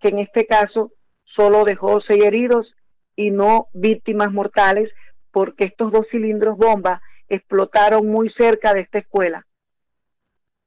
que 0.00 0.08
en 0.08 0.18
este 0.18 0.44
caso 0.44 0.90
solo 1.36 1.62
dejó 1.62 2.00
seis 2.00 2.24
heridos 2.24 2.74
y 3.14 3.30
no 3.30 3.68
víctimas 3.72 4.32
mortales 4.32 4.90
porque 5.30 5.66
estos 5.66 5.92
dos 5.92 6.06
cilindros 6.10 6.56
bomba 6.56 7.00
explotaron 7.28 8.08
muy 8.08 8.28
cerca 8.30 8.74
de 8.74 8.80
esta 8.80 8.98
escuela. 8.98 9.46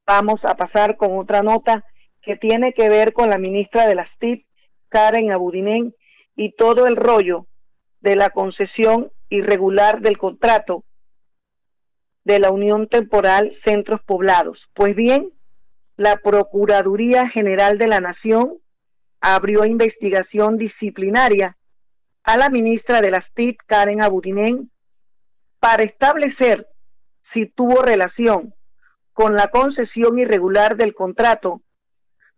Vamos 0.07 0.39
a 0.45 0.55
pasar 0.55 0.95
con 0.95 1.17
otra 1.17 1.41
nota 1.41 1.83
que 2.21 2.37
tiene 2.37 2.73
que 2.73 2.87
ver 2.87 3.11
con 3.11 3.29
la 3.29 3.37
ministra 3.37 3.85
de 3.85 3.95
las 3.95 4.09
TIP, 4.17 4.45
Karen 4.89 5.31
Abudinen, 5.31 5.93
y 6.35 6.51
todo 6.53 6.85
el 6.87 6.95
rollo 6.95 7.47
de 8.01 8.15
la 8.15 8.29
concesión 8.29 9.11
irregular 9.29 10.01
del 10.01 10.17
contrato 10.17 10.83
de 12.23 12.39
la 12.39 12.51
Unión 12.51 12.87
Temporal 12.87 13.55
Centros 13.63 14.01
Poblados. 14.01 14.59
Pues 14.73 14.95
bien, 14.95 15.31
la 15.95 16.17
Procuraduría 16.17 17.29
General 17.29 17.77
de 17.77 17.87
la 17.87 18.01
Nación 18.01 18.57
abrió 19.21 19.65
investigación 19.65 20.57
disciplinaria 20.57 21.57
a 22.23 22.37
la 22.37 22.49
ministra 22.49 23.01
de 23.01 23.11
las 23.11 23.25
TIC, 23.33 23.63
Karen 23.65 24.03
Abudinen, 24.03 24.71
para 25.59 25.83
establecer 25.83 26.67
si 27.33 27.45
tuvo 27.47 27.81
relación 27.81 28.53
con 29.13 29.35
la 29.35 29.47
concesión 29.47 30.19
irregular 30.19 30.75
del 30.75 30.93
contrato 30.93 31.61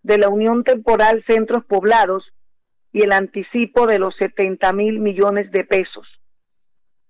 de 0.03 0.17
la 0.17 0.29
Unión 0.29 0.63
Temporal 0.63 1.23
Centros 1.25 1.65
Poblados 1.65 2.31
y 2.97 3.03
el 3.03 3.11
anticipo 3.11 3.85
de 3.85 3.99
los 3.99 4.15
70 4.15 4.73
mil 4.73 4.99
millones 4.99 5.51
de 5.51 5.63
pesos. 5.63 6.07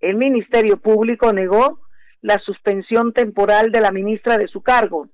El 0.01 0.17
Ministerio 0.17 0.81
Público 0.81 1.31
negó 1.31 1.79
la 2.19 2.39
suspensión 2.39 3.13
temporal 3.13 3.71
de 3.71 3.79
la 3.79 3.91
ministra 3.91 4.37
de 4.37 4.49
su 4.49 4.61
cargo, 4.61 5.07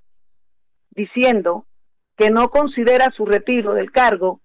diciendo 0.90 1.68
que 2.18 2.32
no 2.32 2.50
considera 2.50 3.12
su 3.16 3.28
retiro 3.28 3.76
del 3.76 3.92
cargo 3.92 4.42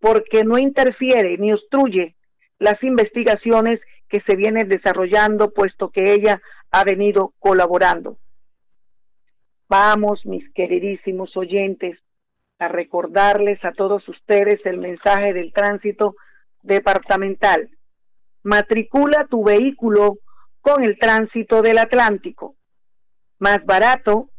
porque 0.00 0.44
no 0.44 0.56
interfiere 0.56 1.36
ni 1.36 1.52
obstruye 1.52 2.16
las 2.58 2.82
investigaciones 2.82 3.80
que 4.08 4.22
se 4.26 4.36
vienen 4.36 4.70
desarrollando, 4.70 5.52
puesto 5.52 5.90
que 5.90 6.14
ella 6.14 6.40
ha 6.70 6.84
venido 6.84 7.34
colaborando. 7.38 8.16
Vamos, 9.68 10.24
mis 10.24 10.50
queridísimos 10.54 11.36
oyentes, 11.36 11.98
a 12.58 12.68
recordarles 12.68 13.64
a 13.64 13.72
todos 13.72 14.08
ustedes 14.08 14.64
el 14.64 14.78
mensaje 14.78 15.32
del 15.32 15.52
tránsito 15.52 16.14
departamental. 16.62 17.70
Matricula 18.42 19.26
tu 19.28 19.44
vehículo 19.44 20.18
con 20.60 20.84
el 20.84 20.98
tránsito 20.98 21.62
del 21.62 21.78
Atlántico. 21.78 22.56
Más 23.38 23.64
barato, 23.64 24.30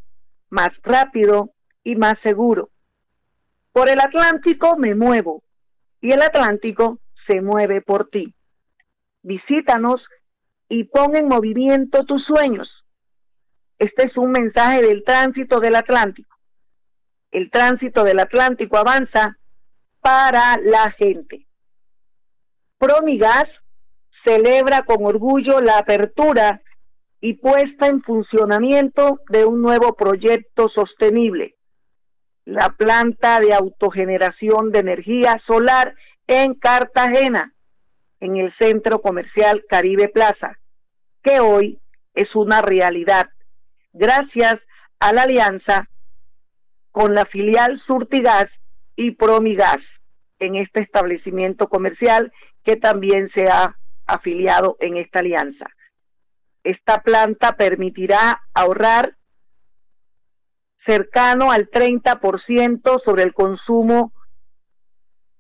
más 0.50 0.70
rápido 0.84 1.52
y 1.84 1.96
más 1.96 2.16
seguro. 2.24 2.70
Por 3.72 3.90
el 3.90 4.00
Atlántico 4.00 4.78
me 4.78 4.96
muevo 4.96 5.44
y 6.02 6.12
el 6.12 6.22
Atlántico 6.22 7.00
se 7.28 7.42
mueve 7.42 7.82
por 7.82 8.10
ti. 8.10 8.34
Visítanos 9.22 10.02
y 10.70 10.86
pon 10.86 11.16
en 11.16 11.28
movimiento 11.28 12.06
tus 12.06 12.24
sueños. 12.26 12.70
Este 13.78 14.08
es 14.08 14.16
un 14.18 14.32
mensaje 14.32 14.82
del 14.82 15.04
tránsito 15.04 15.60
del 15.60 15.76
Atlántico. 15.76 16.35
El 17.36 17.52
tránsito 17.52 18.06
del 18.06 18.22
Atlántico 18.22 18.78
avanza 18.78 19.38
para 20.00 20.56
la 20.64 20.90
gente. 20.92 21.46
Promigas 22.78 23.44
celebra 24.24 24.84
con 24.84 25.06
orgullo 25.06 25.60
la 25.60 25.80
apertura 25.80 26.62
y 27.20 27.34
puesta 27.34 27.88
en 27.88 28.02
funcionamiento 28.04 29.20
de 29.28 29.44
un 29.44 29.62
nuevo 29.62 29.96
proyecto 29.96 30.70
sostenible, 30.70 31.58
la 32.46 32.70
planta 32.70 33.42
de 33.42 33.54
autogeneración 33.54 34.72
de 34.72 34.80
energía 34.80 35.36
solar 35.46 35.94
en 36.28 36.54
Cartagena, 36.54 37.54
en 38.22 38.38
el 38.38 38.56
centro 38.58 39.02
comercial 39.02 39.66
Caribe 39.68 40.08
Plaza, 40.08 40.58
que 41.22 41.42
hoy 41.42 41.82
es 42.14 42.34
una 42.34 42.62
realidad 42.62 43.26
gracias 43.92 44.56
a 45.02 45.12
la 45.12 45.24
alianza 45.24 45.90
con 46.96 47.14
la 47.14 47.26
filial 47.26 47.82
Surtigas 47.86 48.46
y 48.96 49.12
Promigas 49.12 49.80
en 50.40 50.56
este 50.56 50.82
establecimiento 50.82 51.68
comercial 51.68 52.32
que 52.64 52.78
también 52.78 53.30
se 53.36 53.50
ha 53.50 53.76
afiliado 54.06 54.78
en 54.80 54.96
esta 54.96 55.20
alianza. 55.20 55.66
Esta 56.64 57.02
planta 57.02 57.58
permitirá 57.58 58.44
ahorrar 58.54 59.18
cercano 60.86 61.52
al 61.52 61.70
30% 61.70 63.02
sobre 63.04 63.24
el 63.24 63.34
consumo 63.34 64.14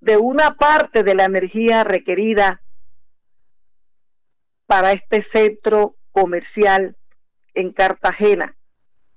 de 0.02 0.18
una 0.18 0.56
parte 0.56 1.04
de 1.04 1.16
la 1.16 1.24
energía 1.24 1.86
requerida 1.86 2.62
para 4.66 4.92
este 4.92 5.26
centro 5.32 5.96
comercial 6.12 6.98
en 7.54 7.72
Cartagena, 7.72 8.58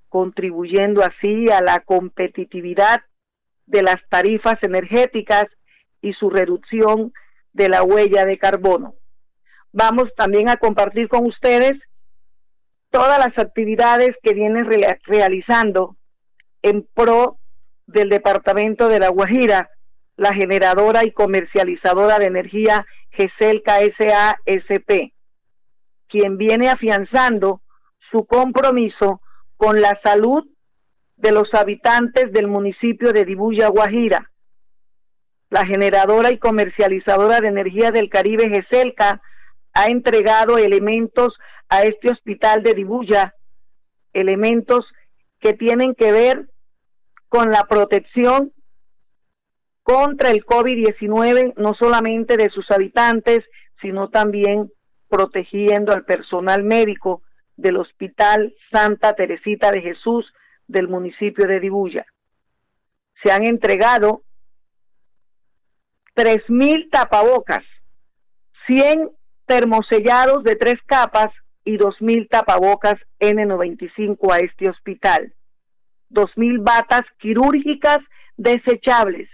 contribuyendo 0.08 1.02
así 1.02 1.50
a 1.50 1.60
la 1.60 1.80
competitividad 1.80 3.00
de 3.66 3.82
las 3.82 3.96
tarifas 4.08 4.56
energéticas 4.62 5.46
y 6.00 6.12
su 6.14 6.30
reducción 6.30 7.12
de 7.52 7.68
la 7.68 7.82
huella 7.82 8.24
de 8.24 8.38
carbono. 8.38 8.94
Vamos 9.72 10.14
también 10.16 10.48
a 10.48 10.56
compartir 10.56 11.08
con 11.08 11.26
ustedes 11.26 11.74
todas 12.90 13.18
las 13.18 13.36
actividades 13.38 14.16
que 14.22 14.32
vienen 14.32 14.66
realizando 15.04 15.96
en 16.62 16.86
pro 16.94 17.38
del 17.86 18.08
Departamento 18.08 18.88
de 18.88 19.00
La 19.00 19.08
Guajira, 19.08 19.70
la 20.16 20.34
generadora 20.34 21.04
y 21.04 21.12
comercializadora 21.12 22.18
de 22.18 22.26
energía 22.26 22.86
SASP, 23.16 25.12
quien 26.08 26.38
viene 26.38 26.70
afianzando 26.70 27.60
su 28.10 28.24
compromiso 28.26 29.20
con 29.58 29.82
la 29.82 30.00
salud 30.02 30.46
de 31.16 31.32
los 31.32 31.52
habitantes 31.52 32.32
del 32.32 32.46
municipio 32.46 33.12
de 33.12 33.24
Dibuya, 33.24 33.68
Guajira. 33.68 34.30
La 35.50 35.66
generadora 35.66 36.30
y 36.30 36.38
comercializadora 36.38 37.40
de 37.40 37.48
energía 37.48 37.90
del 37.90 38.08
Caribe, 38.08 38.48
GESELCA, 38.48 39.20
ha 39.74 39.86
entregado 39.88 40.58
elementos 40.58 41.34
a 41.68 41.82
este 41.82 42.10
hospital 42.10 42.62
de 42.62 42.74
Dibuya, 42.74 43.34
elementos 44.12 44.86
que 45.40 45.54
tienen 45.54 45.94
que 45.94 46.12
ver 46.12 46.48
con 47.28 47.50
la 47.50 47.64
protección 47.64 48.52
contra 49.82 50.30
el 50.30 50.44
COVID-19, 50.44 51.54
no 51.56 51.74
solamente 51.74 52.36
de 52.36 52.48
sus 52.50 52.70
habitantes, 52.70 53.40
sino 53.80 54.08
también 54.08 54.70
protegiendo 55.08 55.92
al 55.92 56.04
personal 56.04 56.62
médico 56.62 57.22
del 57.58 57.76
Hospital 57.76 58.54
Santa 58.70 59.14
Teresita 59.14 59.70
de 59.70 59.82
Jesús 59.82 60.32
del 60.68 60.88
municipio 60.88 61.46
de 61.46 61.60
Dibuya. 61.60 62.06
Se 63.22 63.32
han 63.32 63.44
entregado 63.44 64.22
3.000 66.14 66.88
tapabocas, 66.90 67.64
100 68.68 69.10
termosellados 69.46 70.44
de 70.44 70.54
tres 70.54 70.76
capas 70.86 71.32
y 71.64 71.78
2.000 71.78 72.28
tapabocas 72.28 72.94
N95 73.18 74.32
a 74.32 74.38
este 74.38 74.70
hospital, 74.70 75.34
2.000 76.10 76.62
batas 76.62 77.02
quirúrgicas 77.18 77.98
desechables, 78.36 79.28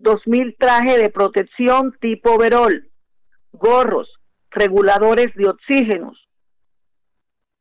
2.000 0.00 0.56
trajes 0.58 0.98
de 0.98 1.10
protección 1.10 1.96
tipo 2.00 2.36
verol, 2.36 2.90
gorros, 3.52 4.12
reguladores 4.50 5.32
de 5.34 5.48
oxígenos 5.48 6.23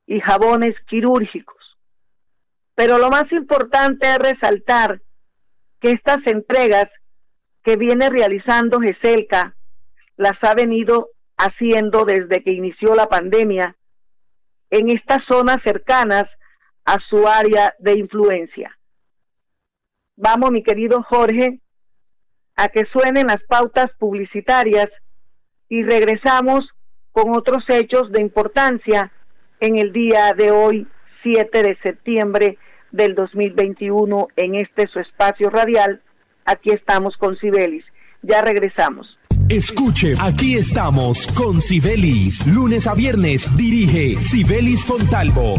y 0.05 0.19
jabones 0.19 0.75
quirúrgicos. 0.87 1.77
Pero 2.75 2.97
lo 2.97 3.09
más 3.09 3.31
importante 3.31 4.07
es 4.07 4.19
resaltar 4.19 5.01
que 5.79 5.91
estas 5.91 6.25
entregas 6.25 6.87
que 7.63 7.77
viene 7.77 8.09
realizando 8.09 8.79
GESELCA 8.79 9.55
las 10.17 10.43
ha 10.43 10.53
venido 10.53 11.09
haciendo 11.37 12.05
desde 12.05 12.43
que 12.43 12.51
inició 12.51 12.95
la 12.95 13.07
pandemia 13.07 13.75
en 14.69 14.89
estas 14.89 15.23
zonas 15.27 15.57
cercanas 15.63 16.25
a 16.85 16.97
su 17.09 17.27
área 17.27 17.73
de 17.79 17.93
influencia. 17.97 18.77
Vamos, 20.15 20.51
mi 20.51 20.63
querido 20.63 21.03
Jorge, 21.03 21.59
a 22.55 22.67
que 22.67 22.85
suenen 22.91 23.27
las 23.27 23.41
pautas 23.43 23.87
publicitarias 23.97 24.89
y 25.69 25.83
regresamos 25.83 26.69
con 27.11 27.35
otros 27.35 27.63
hechos 27.67 28.11
de 28.11 28.21
importancia 28.21 29.11
en 29.63 29.77
el 29.77 29.93
día 29.93 30.33
de 30.37 30.51
hoy, 30.51 30.85
7 31.23 31.63
de 31.63 31.77
septiembre 31.81 32.57
del 32.91 33.15
2021, 33.15 34.27
en 34.35 34.55
este 34.55 34.87
su 34.87 34.99
espacio 34.99 35.49
radial. 35.49 36.01
Aquí 36.43 36.71
estamos 36.71 37.15
con 37.15 37.37
Cibelis. 37.37 37.85
Ya 38.21 38.41
regresamos. 38.41 39.17
Escuche, 39.47 40.15
aquí 40.19 40.55
estamos 40.55 41.27
con 41.27 41.61
Sibelis. 41.61 42.45
Lunes 42.45 42.87
a 42.87 42.93
viernes 42.93 43.47
dirige 43.55 44.17
Sibelis 44.17 44.85
Fontalvo 44.85 45.55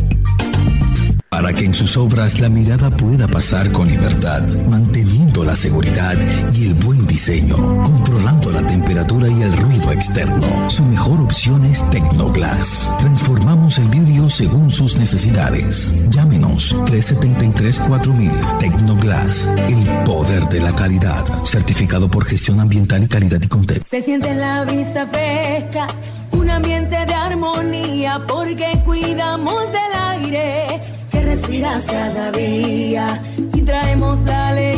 para 1.34 1.52
que 1.52 1.64
en 1.64 1.74
sus 1.74 1.96
obras 1.96 2.38
la 2.38 2.48
mirada 2.48 2.96
pueda 2.96 3.26
pasar 3.26 3.72
con 3.72 3.88
libertad, 3.88 4.40
manteniendo 4.68 5.23
la 5.42 5.56
seguridad 5.56 6.16
y 6.52 6.66
el 6.68 6.74
buen 6.74 7.06
diseño, 7.06 7.56
controlando 7.82 8.52
la 8.52 8.64
temperatura 8.64 9.26
y 9.28 9.42
el 9.42 9.56
ruido 9.56 9.90
externo. 9.90 10.70
Su 10.70 10.84
mejor 10.84 11.20
opción 11.20 11.64
es 11.64 11.88
Tecnoglass. 11.90 12.92
Transformamos 13.00 13.78
el 13.78 13.88
vidrio 13.88 14.28
según 14.28 14.70
sus 14.70 14.96
necesidades. 14.96 15.94
Llámenos 16.10 16.74
373-4000 16.74 18.58
Tecnoglass, 18.58 19.48
el 19.56 20.04
poder 20.04 20.44
de 20.48 20.60
la 20.60 20.74
calidad, 20.76 21.24
certificado 21.44 22.08
por 22.08 22.26
gestión 22.26 22.60
ambiental 22.60 23.02
y 23.02 23.08
calidad 23.08 23.40
y 23.42 23.48
contexto. 23.48 23.86
Se 23.90 24.02
siente 24.02 24.34
la 24.34 24.64
vista 24.64 25.06
fresca, 25.06 25.86
un 26.32 26.50
ambiente 26.50 26.94
de 27.06 27.14
armonía, 27.14 28.22
porque 28.28 28.80
cuidamos 28.84 29.66
del 29.72 30.00
aire 30.10 30.80
respiras 31.24 31.84
cada 31.86 32.30
día 32.32 33.20
y 33.54 33.62
traemos 33.62 34.20
la 34.24 34.48
alegría 34.48 34.73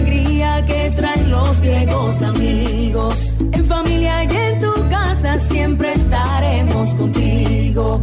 que 0.67 0.91
traen 0.97 1.31
los 1.31 1.61
viejos 1.61 2.23
amigos. 2.23 3.33
En 3.53 3.65
familia 3.65 4.25
y 4.25 4.37
en 4.37 4.61
tu 4.61 4.89
casa 4.89 5.41
siempre 5.49 5.93
estaremos 5.93 6.91
contigo. 6.95 8.01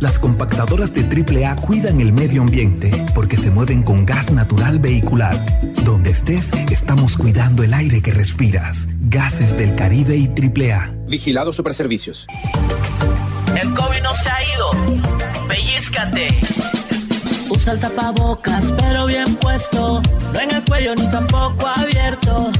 Las 0.00 0.18
compactadoras 0.18 0.92
de 0.94 1.02
AAA 1.02 1.56
cuidan 1.56 2.00
el 2.00 2.12
medio 2.12 2.42
ambiente 2.42 2.90
porque 3.14 3.36
se 3.36 3.50
mueven 3.50 3.82
con 3.82 4.06
gas 4.06 4.30
natural 4.30 4.78
vehicular. 4.78 5.36
Donde 5.84 6.10
estés, 6.10 6.52
estamos 6.70 7.16
cuidando 7.16 7.64
el 7.64 7.74
aire 7.74 8.00
que 8.00 8.12
respiras. 8.12 8.88
Gases 9.00 9.56
del 9.56 9.74
Caribe 9.74 10.16
y 10.16 10.28
AAA. 10.28 10.92
Vigilado 11.08 11.52
Superservicios. 11.52 12.26
El 13.60 13.74
COVID 13.74 14.02
no 14.02 14.14
se 14.14 14.28
ha 14.28 14.54
ido. 14.54 14.70
Pellizcate 15.48 16.38
Usa 17.68 17.74
el 17.74 17.80
tapabocas, 17.80 18.72
pero 18.78 19.04
bien 19.04 19.36
puesto. 19.36 20.00
No 20.32 20.40
en 20.40 20.54
el 20.54 20.64
cuello 20.64 20.94
ni 20.94 21.06
tampoco 21.10 21.66
abierto. 21.66 22.50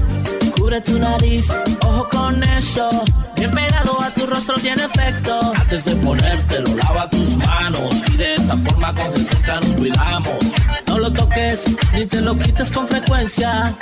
Cubre 0.55 0.83
tu 0.83 0.99
nariz, 0.99 1.49
ojo 1.83 2.07
con 2.11 2.43
eso. 2.43 2.91
Bien 3.37 3.51
pegado 3.51 4.03
a 4.03 4.11
tu 4.11 4.27
rostro 4.27 4.57
tiene 4.57 4.85
efecto. 4.85 5.39
Antes 5.59 5.87
de 5.87 5.97
ponértelo, 5.97 6.77
lava 6.77 7.09
tus 7.09 7.37
manos. 7.39 7.95
Y 8.13 8.17
de 8.19 8.35
esa 8.35 8.59
forma 8.59 8.95
con 8.95 9.17
cerca 9.17 9.61
nos 9.61 9.77
cuidamos. 9.77 10.39
No 10.87 10.99
lo 10.99 11.11
toques 11.11 11.65
ni 11.95 12.05
te 12.05 12.21
lo 12.21 12.39
quites 12.39 12.71
con 12.71 12.87
frecuencia. 12.87 13.75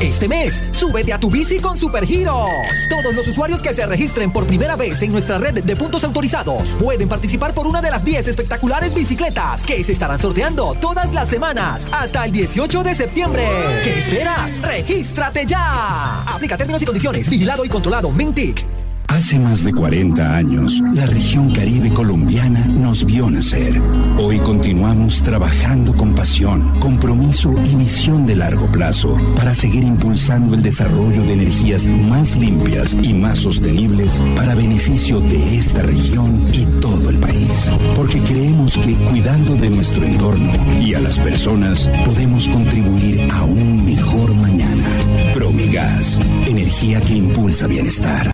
Este 0.00 0.28
mes, 0.28 0.62
súbete 0.70 1.12
a 1.12 1.20
tu 1.20 1.30
bici 1.30 1.58
con 1.58 1.76
Supergiros. 1.76 2.48
Todos 2.88 3.14
los 3.14 3.28
usuarios 3.28 3.60
que 3.60 3.74
se 3.74 3.84
registren 3.84 4.32
por 4.32 4.46
primera 4.46 4.74
vez 4.74 5.02
en 5.02 5.12
nuestra 5.12 5.36
red 5.36 5.62
de 5.62 5.76
puntos 5.76 6.04
autorizados 6.04 6.74
pueden 6.76 7.06
participar 7.06 7.52
por 7.52 7.66
una 7.66 7.82
de 7.82 7.90
las 7.90 8.02
10 8.02 8.28
espectaculares 8.28 8.94
bicicletas 8.94 9.62
que 9.62 9.84
se 9.84 9.92
estarán 9.92 10.18
sorteando 10.18 10.74
todas 10.80 11.12
las 11.12 11.28
semanas 11.28 11.86
hasta 11.92 12.24
el 12.24 12.32
18 12.32 12.82
de 12.82 12.94
septiembre. 12.94 13.46
¿Qué 13.84 13.98
esperas? 13.98 14.60
¡Regístrate 14.62 15.44
ya! 15.44 16.22
Aplica 16.22 16.56
términos 16.56 16.80
y 16.80 16.86
condiciones. 16.86 17.28
Vigilado 17.28 17.62
y 17.66 17.68
controlado. 17.68 18.10
Mintic. 18.10 18.79
Hace 19.10 19.40
más 19.40 19.64
de 19.64 19.72
40 19.72 20.36
años, 20.36 20.80
la 20.94 21.04
región 21.04 21.50
caribe 21.50 21.92
colombiana 21.92 22.64
nos 22.68 23.04
vio 23.04 23.28
nacer. 23.28 23.82
Hoy 24.18 24.38
continuamos 24.38 25.20
trabajando 25.24 25.92
con 25.94 26.14
pasión, 26.14 26.72
compromiso 26.78 27.52
y 27.64 27.74
visión 27.74 28.24
de 28.24 28.36
largo 28.36 28.70
plazo 28.70 29.16
para 29.34 29.52
seguir 29.52 29.82
impulsando 29.82 30.54
el 30.54 30.62
desarrollo 30.62 31.22
de 31.24 31.32
energías 31.32 31.88
más 31.88 32.36
limpias 32.36 32.94
y 33.02 33.12
más 33.12 33.40
sostenibles 33.40 34.22
para 34.36 34.54
beneficio 34.54 35.20
de 35.20 35.58
esta 35.58 35.82
región 35.82 36.46
y 36.52 36.64
todo 36.80 37.10
el 37.10 37.18
país. 37.18 37.68
Porque 37.96 38.22
creemos 38.22 38.78
que 38.78 38.94
cuidando 38.94 39.56
de 39.56 39.70
nuestro 39.70 40.04
entorno 40.04 40.52
y 40.80 40.94
a 40.94 41.00
las 41.00 41.18
personas 41.18 41.90
podemos 42.04 42.48
contribuir 42.48 43.28
a 43.32 43.42
un 43.42 43.84
mejor 43.84 44.32
mañana. 44.36 44.88
Promigas, 45.34 46.20
energía 46.46 47.00
que 47.00 47.14
impulsa 47.14 47.66
bienestar. 47.66 48.30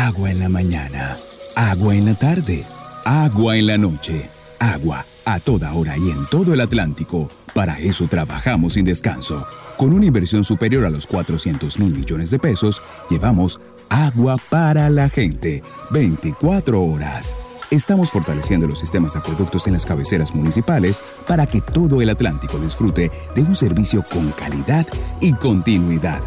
Agua 0.00 0.30
en 0.30 0.40
la 0.40 0.48
mañana, 0.48 1.18
agua 1.54 1.94
en 1.94 2.06
la 2.06 2.14
tarde, 2.14 2.64
agua 3.04 3.58
en 3.58 3.66
la 3.66 3.76
noche, 3.76 4.30
agua 4.58 5.04
a 5.26 5.40
toda 5.40 5.74
hora 5.74 5.98
y 5.98 6.10
en 6.10 6.24
todo 6.30 6.54
el 6.54 6.62
Atlántico. 6.62 7.28
Para 7.54 7.78
eso 7.78 8.06
trabajamos 8.08 8.72
sin 8.74 8.86
descanso. 8.86 9.46
Con 9.76 9.92
una 9.92 10.06
inversión 10.06 10.42
superior 10.42 10.86
a 10.86 10.90
los 10.90 11.06
400 11.06 11.78
mil 11.78 11.94
millones 11.94 12.30
de 12.30 12.38
pesos, 12.38 12.80
llevamos 13.10 13.60
agua 13.90 14.38
para 14.48 14.88
la 14.88 15.10
gente. 15.10 15.62
24 15.90 16.82
horas. 16.82 17.36
Estamos 17.70 18.10
fortaleciendo 18.10 18.66
los 18.66 18.80
sistemas 18.80 19.12
de 19.12 19.18
acueductos 19.18 19.66
en 19.66 19.74
las 19.74 19.84
cabeceras 19.84 20.34
municipales 20.34 21.02
para 21.28 21.46
que 21.46 21.60
todo 21.60 22.00
el 22.00 22.08
Atlántico 22.08 22.58
disfrute 22.58 23.10
de 23.34 23.42
un 23.42 23.54
servicio 23.54 24.02
con 24.10 24.32
calidad 24.32 24.86
y 25.20 25.34
continuidad. 25.34 26.22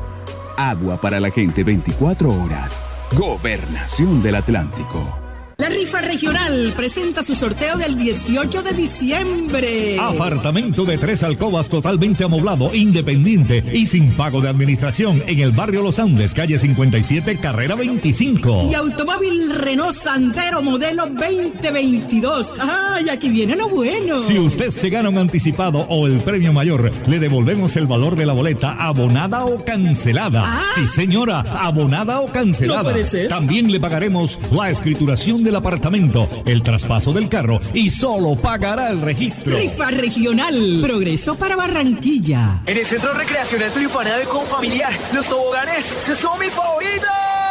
Agua 0.57 1.01
para 1.01 1.19
la 1.19 1.31
gente 1.31 1.63
24 1.63 2.29
horas. 2.29 2.79
Gobernación 3.15 4.23
del 4.23 4.35
Atlántico. 4.35 5.22
La 5.57 5.69
rifa 5.69 6.01
regional 6.01 6.73
presenta 6.75 7.23
su 7.23 7.35
sorteo 7.35 7.77
del 7.77 7.95
18 7.95 8.63
de 8.63 8.73
diciembre. 8.73 9.99
Apartamento 9.99 10.83
de 10.83 10.97
tres 10.97 11.21
alcobas 11.21 11.69
totalmente 11.69 12.23
amoblado, 12.23 12.73
independiente 12.73 13.63
y 13.71 13.85
sin 13.85 14.11
pago 14.13 14.41
de 14.41 14.49
administración 14.49 15.21
en 15.27 15.39
el 15.39 15.51
barrio 15.51 15.83
Los 15.83 15.99
Andes, 15.99 16.33
calle 16.33 16.57
57, 16.57 17.37
carrera 17.37 17.75
25. 17.75 18.67
Y 18.71 18.73
automóvil 18.73 19.55
Renault 19.55 19.95
Santero 19.95 20.63
modelo 20.63 21.05
2022. 21.05 22.53
¡Ay, 22.59 23.09
aquí 23.09 23.29
viene 23.29 23.55
lo 23.55 23.69
bueno! 23.69 24.19
Si 24.27 24.39
usted 24.39 24.71
se 24.71 24.89
gana 24.89 25.09
un 25.09 25.19
anticipado 25.19 25.81
o 25.87 26.07
el 26.07 26.21
premio 26.21 26.51
mayor, 26.51 26.91
le 27.07 27.19
devolvemos 27.19 27.75
el 27.75 27.85
valor 27.85 28.15
de 28.15 28.25
la 28.25 28.33
boleta 28.33 28.71
abonada 28.73 29.45
o 29.45 29.63
cancelada. 29.63 30.43
Sí, 30.75 30.87
señora, 30.87 31.41
abonada 31.41 32.21
o 32.21 32.31
cancelada. 32.31 32.81
No 32.81 32.89
puede 32.89 33.03
ser. 33.03 33.27
También 33.27 33.71
le 33.71 33.79
pagaremos 33.79 34.39
la 34.51 34.71
escrituración 34.71 35.42
del 35.43 35.55
apartamento, 35.55 36.27
el 36.45 36.63
traspaso 36.63 37.13
del 37.13 37.29
carro 37.29 37.59
y 37.73 37.89
solo 37.89 38.35
pagará 38.35 38.89
el 38.89 39.01
registro. 39.01 39.57
Rifa 39.57 39.91
regional. 39.91 40.79
Progreso 40.81 41.35
para 41.35 41.55
Barranquilla. 41.55 42.61
En 42.65 42.77
el 42.77 42.85
Centro 42.85 43.13
Recreacional 43.13 43.71
Turipana 43.71 44.17
de 44.17 44.25
Confamiliar, 44.25 44.93
los 45.13 45.27
toboganes 45.27 45.93
son 46.15 46.39
mis 46.39 46.51
favoritos. 46.51 47.42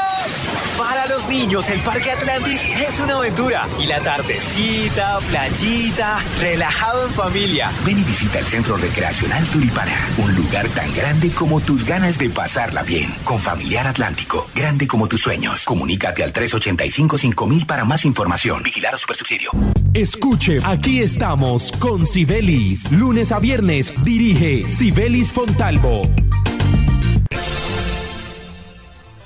Para 0.82 1.06
los 1.06 1.28
niños, 1.28 1.68
el 1.68 1.80
Parque 1.82 2.10
Atlantis 2.10 2.60
es 2.66 2.98
una 2.98 3.14
aventura. 3.14 3.68
Y 3.78 3.86
la 3.86 4.00
tardecita, 4.00 5.20
playita, 5.30 6.18
relajado 6.40 7.06
en 7.06 7.12
familia. 7.12 7.70
Ven 7.86 8.00
y 8.00 8.02
visita 8.02 8.40
el 8.40 8.46
Centro 8.46 8.76
Recreacional 8.76 9.46
Turipana, 9.46 9.94
un 10.18 10.34
lugar 10.34 10.68
tan 10.70 10.92
grande 10.92 11.30
como 11.30 11.60
tus 11.60 11.84
ganas 11.84 12.18
de 12.18 12.30
pasarla 12.30 12.82
bien. 12.82 13.14
Con 13.22 13.38
Familiar 13.38 13.86
Atlántico, 13.86 14.50
grande 14.56 14.88
como 14.88 15.06
tus 15.06 15.20
sueños. 15.20 15.64
Comunícate 15.64 16.24
al 16.24 16.32
385-5000 16.32 17.64
para 17.64 17.84
más 17.84 18.04
información. 18.04 18.64
Vigilar 18.64 18.96
a 18.96 18.98
Supersubsidio. 18.98 19.52
Escuche, 19.94 20.58
aquí 20.64 20.98
estamos 20.98 21.70
con 21.78 22.06
Sibelis. 22.06 22.90
Lunes 22.90 23.30
a 23.30 23.38
viernes 23.38 23.94
dirige 24.02 24.68
Sibelis 24.72 25.32
Fontalvo. 25.32 26.10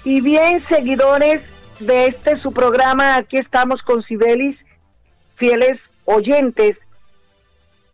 Y 0.07 0.21
bien, 0.21 0.61
seguidores 0.61 1.43
de 1.81 2.07
este 2.07 2.39
su 2.39 2.53
programa, 2.53 3.17
aquí 3.17 3.39
estamos 3.39 3.83
con 3.83 4.05
Sibelis, 4.05 4.57
fieles 5.35 5.81
oyentes. 6.05 6.79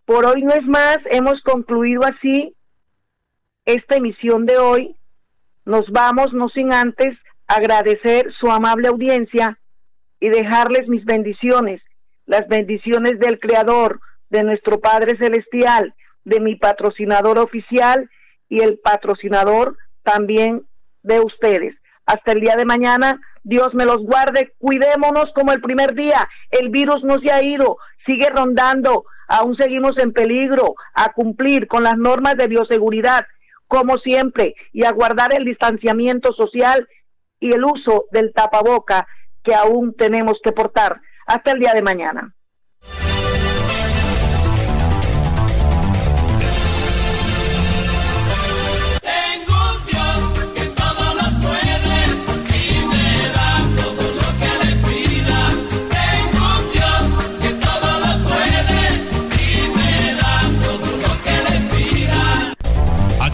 Por 0.05 0.27
hoy 0.27 0.42
no 0.42 0.53
es 0.53 0.66
más, 0.66 0.98
hemos 1.07 1.40
concluido 1.40 2.03
así 2.05 2.55
esta 3.64 3.96
emisión 3.96 4.44
de 4.44 4.59
hoy. 4.59 4.94
Nos 5.64 5.90
vamos, 5.90 6.35
no 6.35 6.51
sin 6.51 6.75
antes 6.75 7.16
agradecer 7.46 8.31
su 8.38 8.51
amable 8.51 8.88
audiencia 8.88 9.59
y 10.20 10.29
dejarles 10.29 10.88
mis 10.88 11.07
bendiciones, 11.07 11.81
las 12.27 12.46
bendiciones 12.46 13.20
del 13.20 13.40
Creador, 13.40 14.01
de 14.29 14.42
nuestro 14.42 14.81
Padre 14.81 15.16
Celestial, 15.16 15.94
de 16.27 16.40
mi 16.40 16.57
patrocinador 16.57 17.38
oficial 17.38 18.11
y 18.51 18.61
el 18.61 18.79
patrocinador 18.81 19.79
también 20.03 20.66
de 21.03 21.18
ustedes. 21.20 21.75
Hasta 22.06 22.32
el 22.32 22.40
día 22.40 22.56
de 22.56 22.64
mañana, 22.64 23.20
Dios 23.44 23.74
me 23.74 23.84
los 23.84 23.98
guarde, 23.98 24.54
cuidémonos 24.58 25.26
como 25.34 25.52
el 25.52 25.60
primer 25.60 25.94
día, 25.94 26.28
el 26.50 26.68
virus 26.70 27.02
no 27.04 27.18
se 27.18 27.32
ha 27.32 27.42
ido, 27.42 27.76
sigue 28.06 28.28
rondando, 28.30 29.04
aún 29.28 29.56
seguimos 29.56 29.96
en 29.98 30.12
peligro, 30.12 30.74
a 30.94 31.12
cumplir 31.12 31.66
con 31.66 31.82
las 31.82 31.96
normas 31.96 32.36
de 32.36 32.48
bioseguridad, 32.48 33.26
como 33.66 33.98
siempre, 33.98 34.54
y 34.72 34.84
a 34.84 34.92
guardar 34.92 35.34
el 35.34 35.44
distanciamiento 35.44 36.32
social 36.32 36.88
y 37.40 37.52
el 37.52 37.64
uso 37.64 38.04
del 38.12 38.32
tapaboca 38.32 39.06
que 39.42 39.54
aún 39.54 39.94
tenemos 39.96 40.38
que 40.42 40.52
portar. 40.52 41.00
Hasta 41.26 41.52
el 41.52 41.60
día 41.60 41.72
de 41.72 41.82
mañana. 41.82 42.34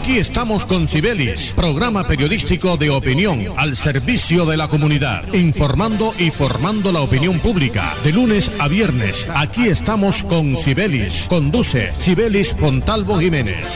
Aquí 0.09 0.17
estamos 0.17 0.65
con 0.65 0.87
Sibelis, 0.87 1.53
programa 1.55 2.07
periodístico 2.07 2.77
de 2.77 2.89
opinión 2.89 3.45
al 3.57 3.75
servicio 3.75 4.43
de 4.47 4.57
la 4.57 4.67
comunidad, 4.67 5.31
informando 5.35 6.15
y 6.17 6.31
formando 6.31 6.91
la 6.91 7.01
opinión 7.01 7.37
pública. 7.39 7.93
De 8.03 8.11
lunes 8.11 8.49
a 8.57 8.67
viernes, 8.67 9.27
aquí 9.35 9.67
estamos 9.67 10.23
con 10.23 10.57
Sibelis. 10.57 11.27
Conduce 11.29 11.93
Sibelis 11.99 12.55
Fontalvo 12.55 13.19
Jiménez. 13.19 13.67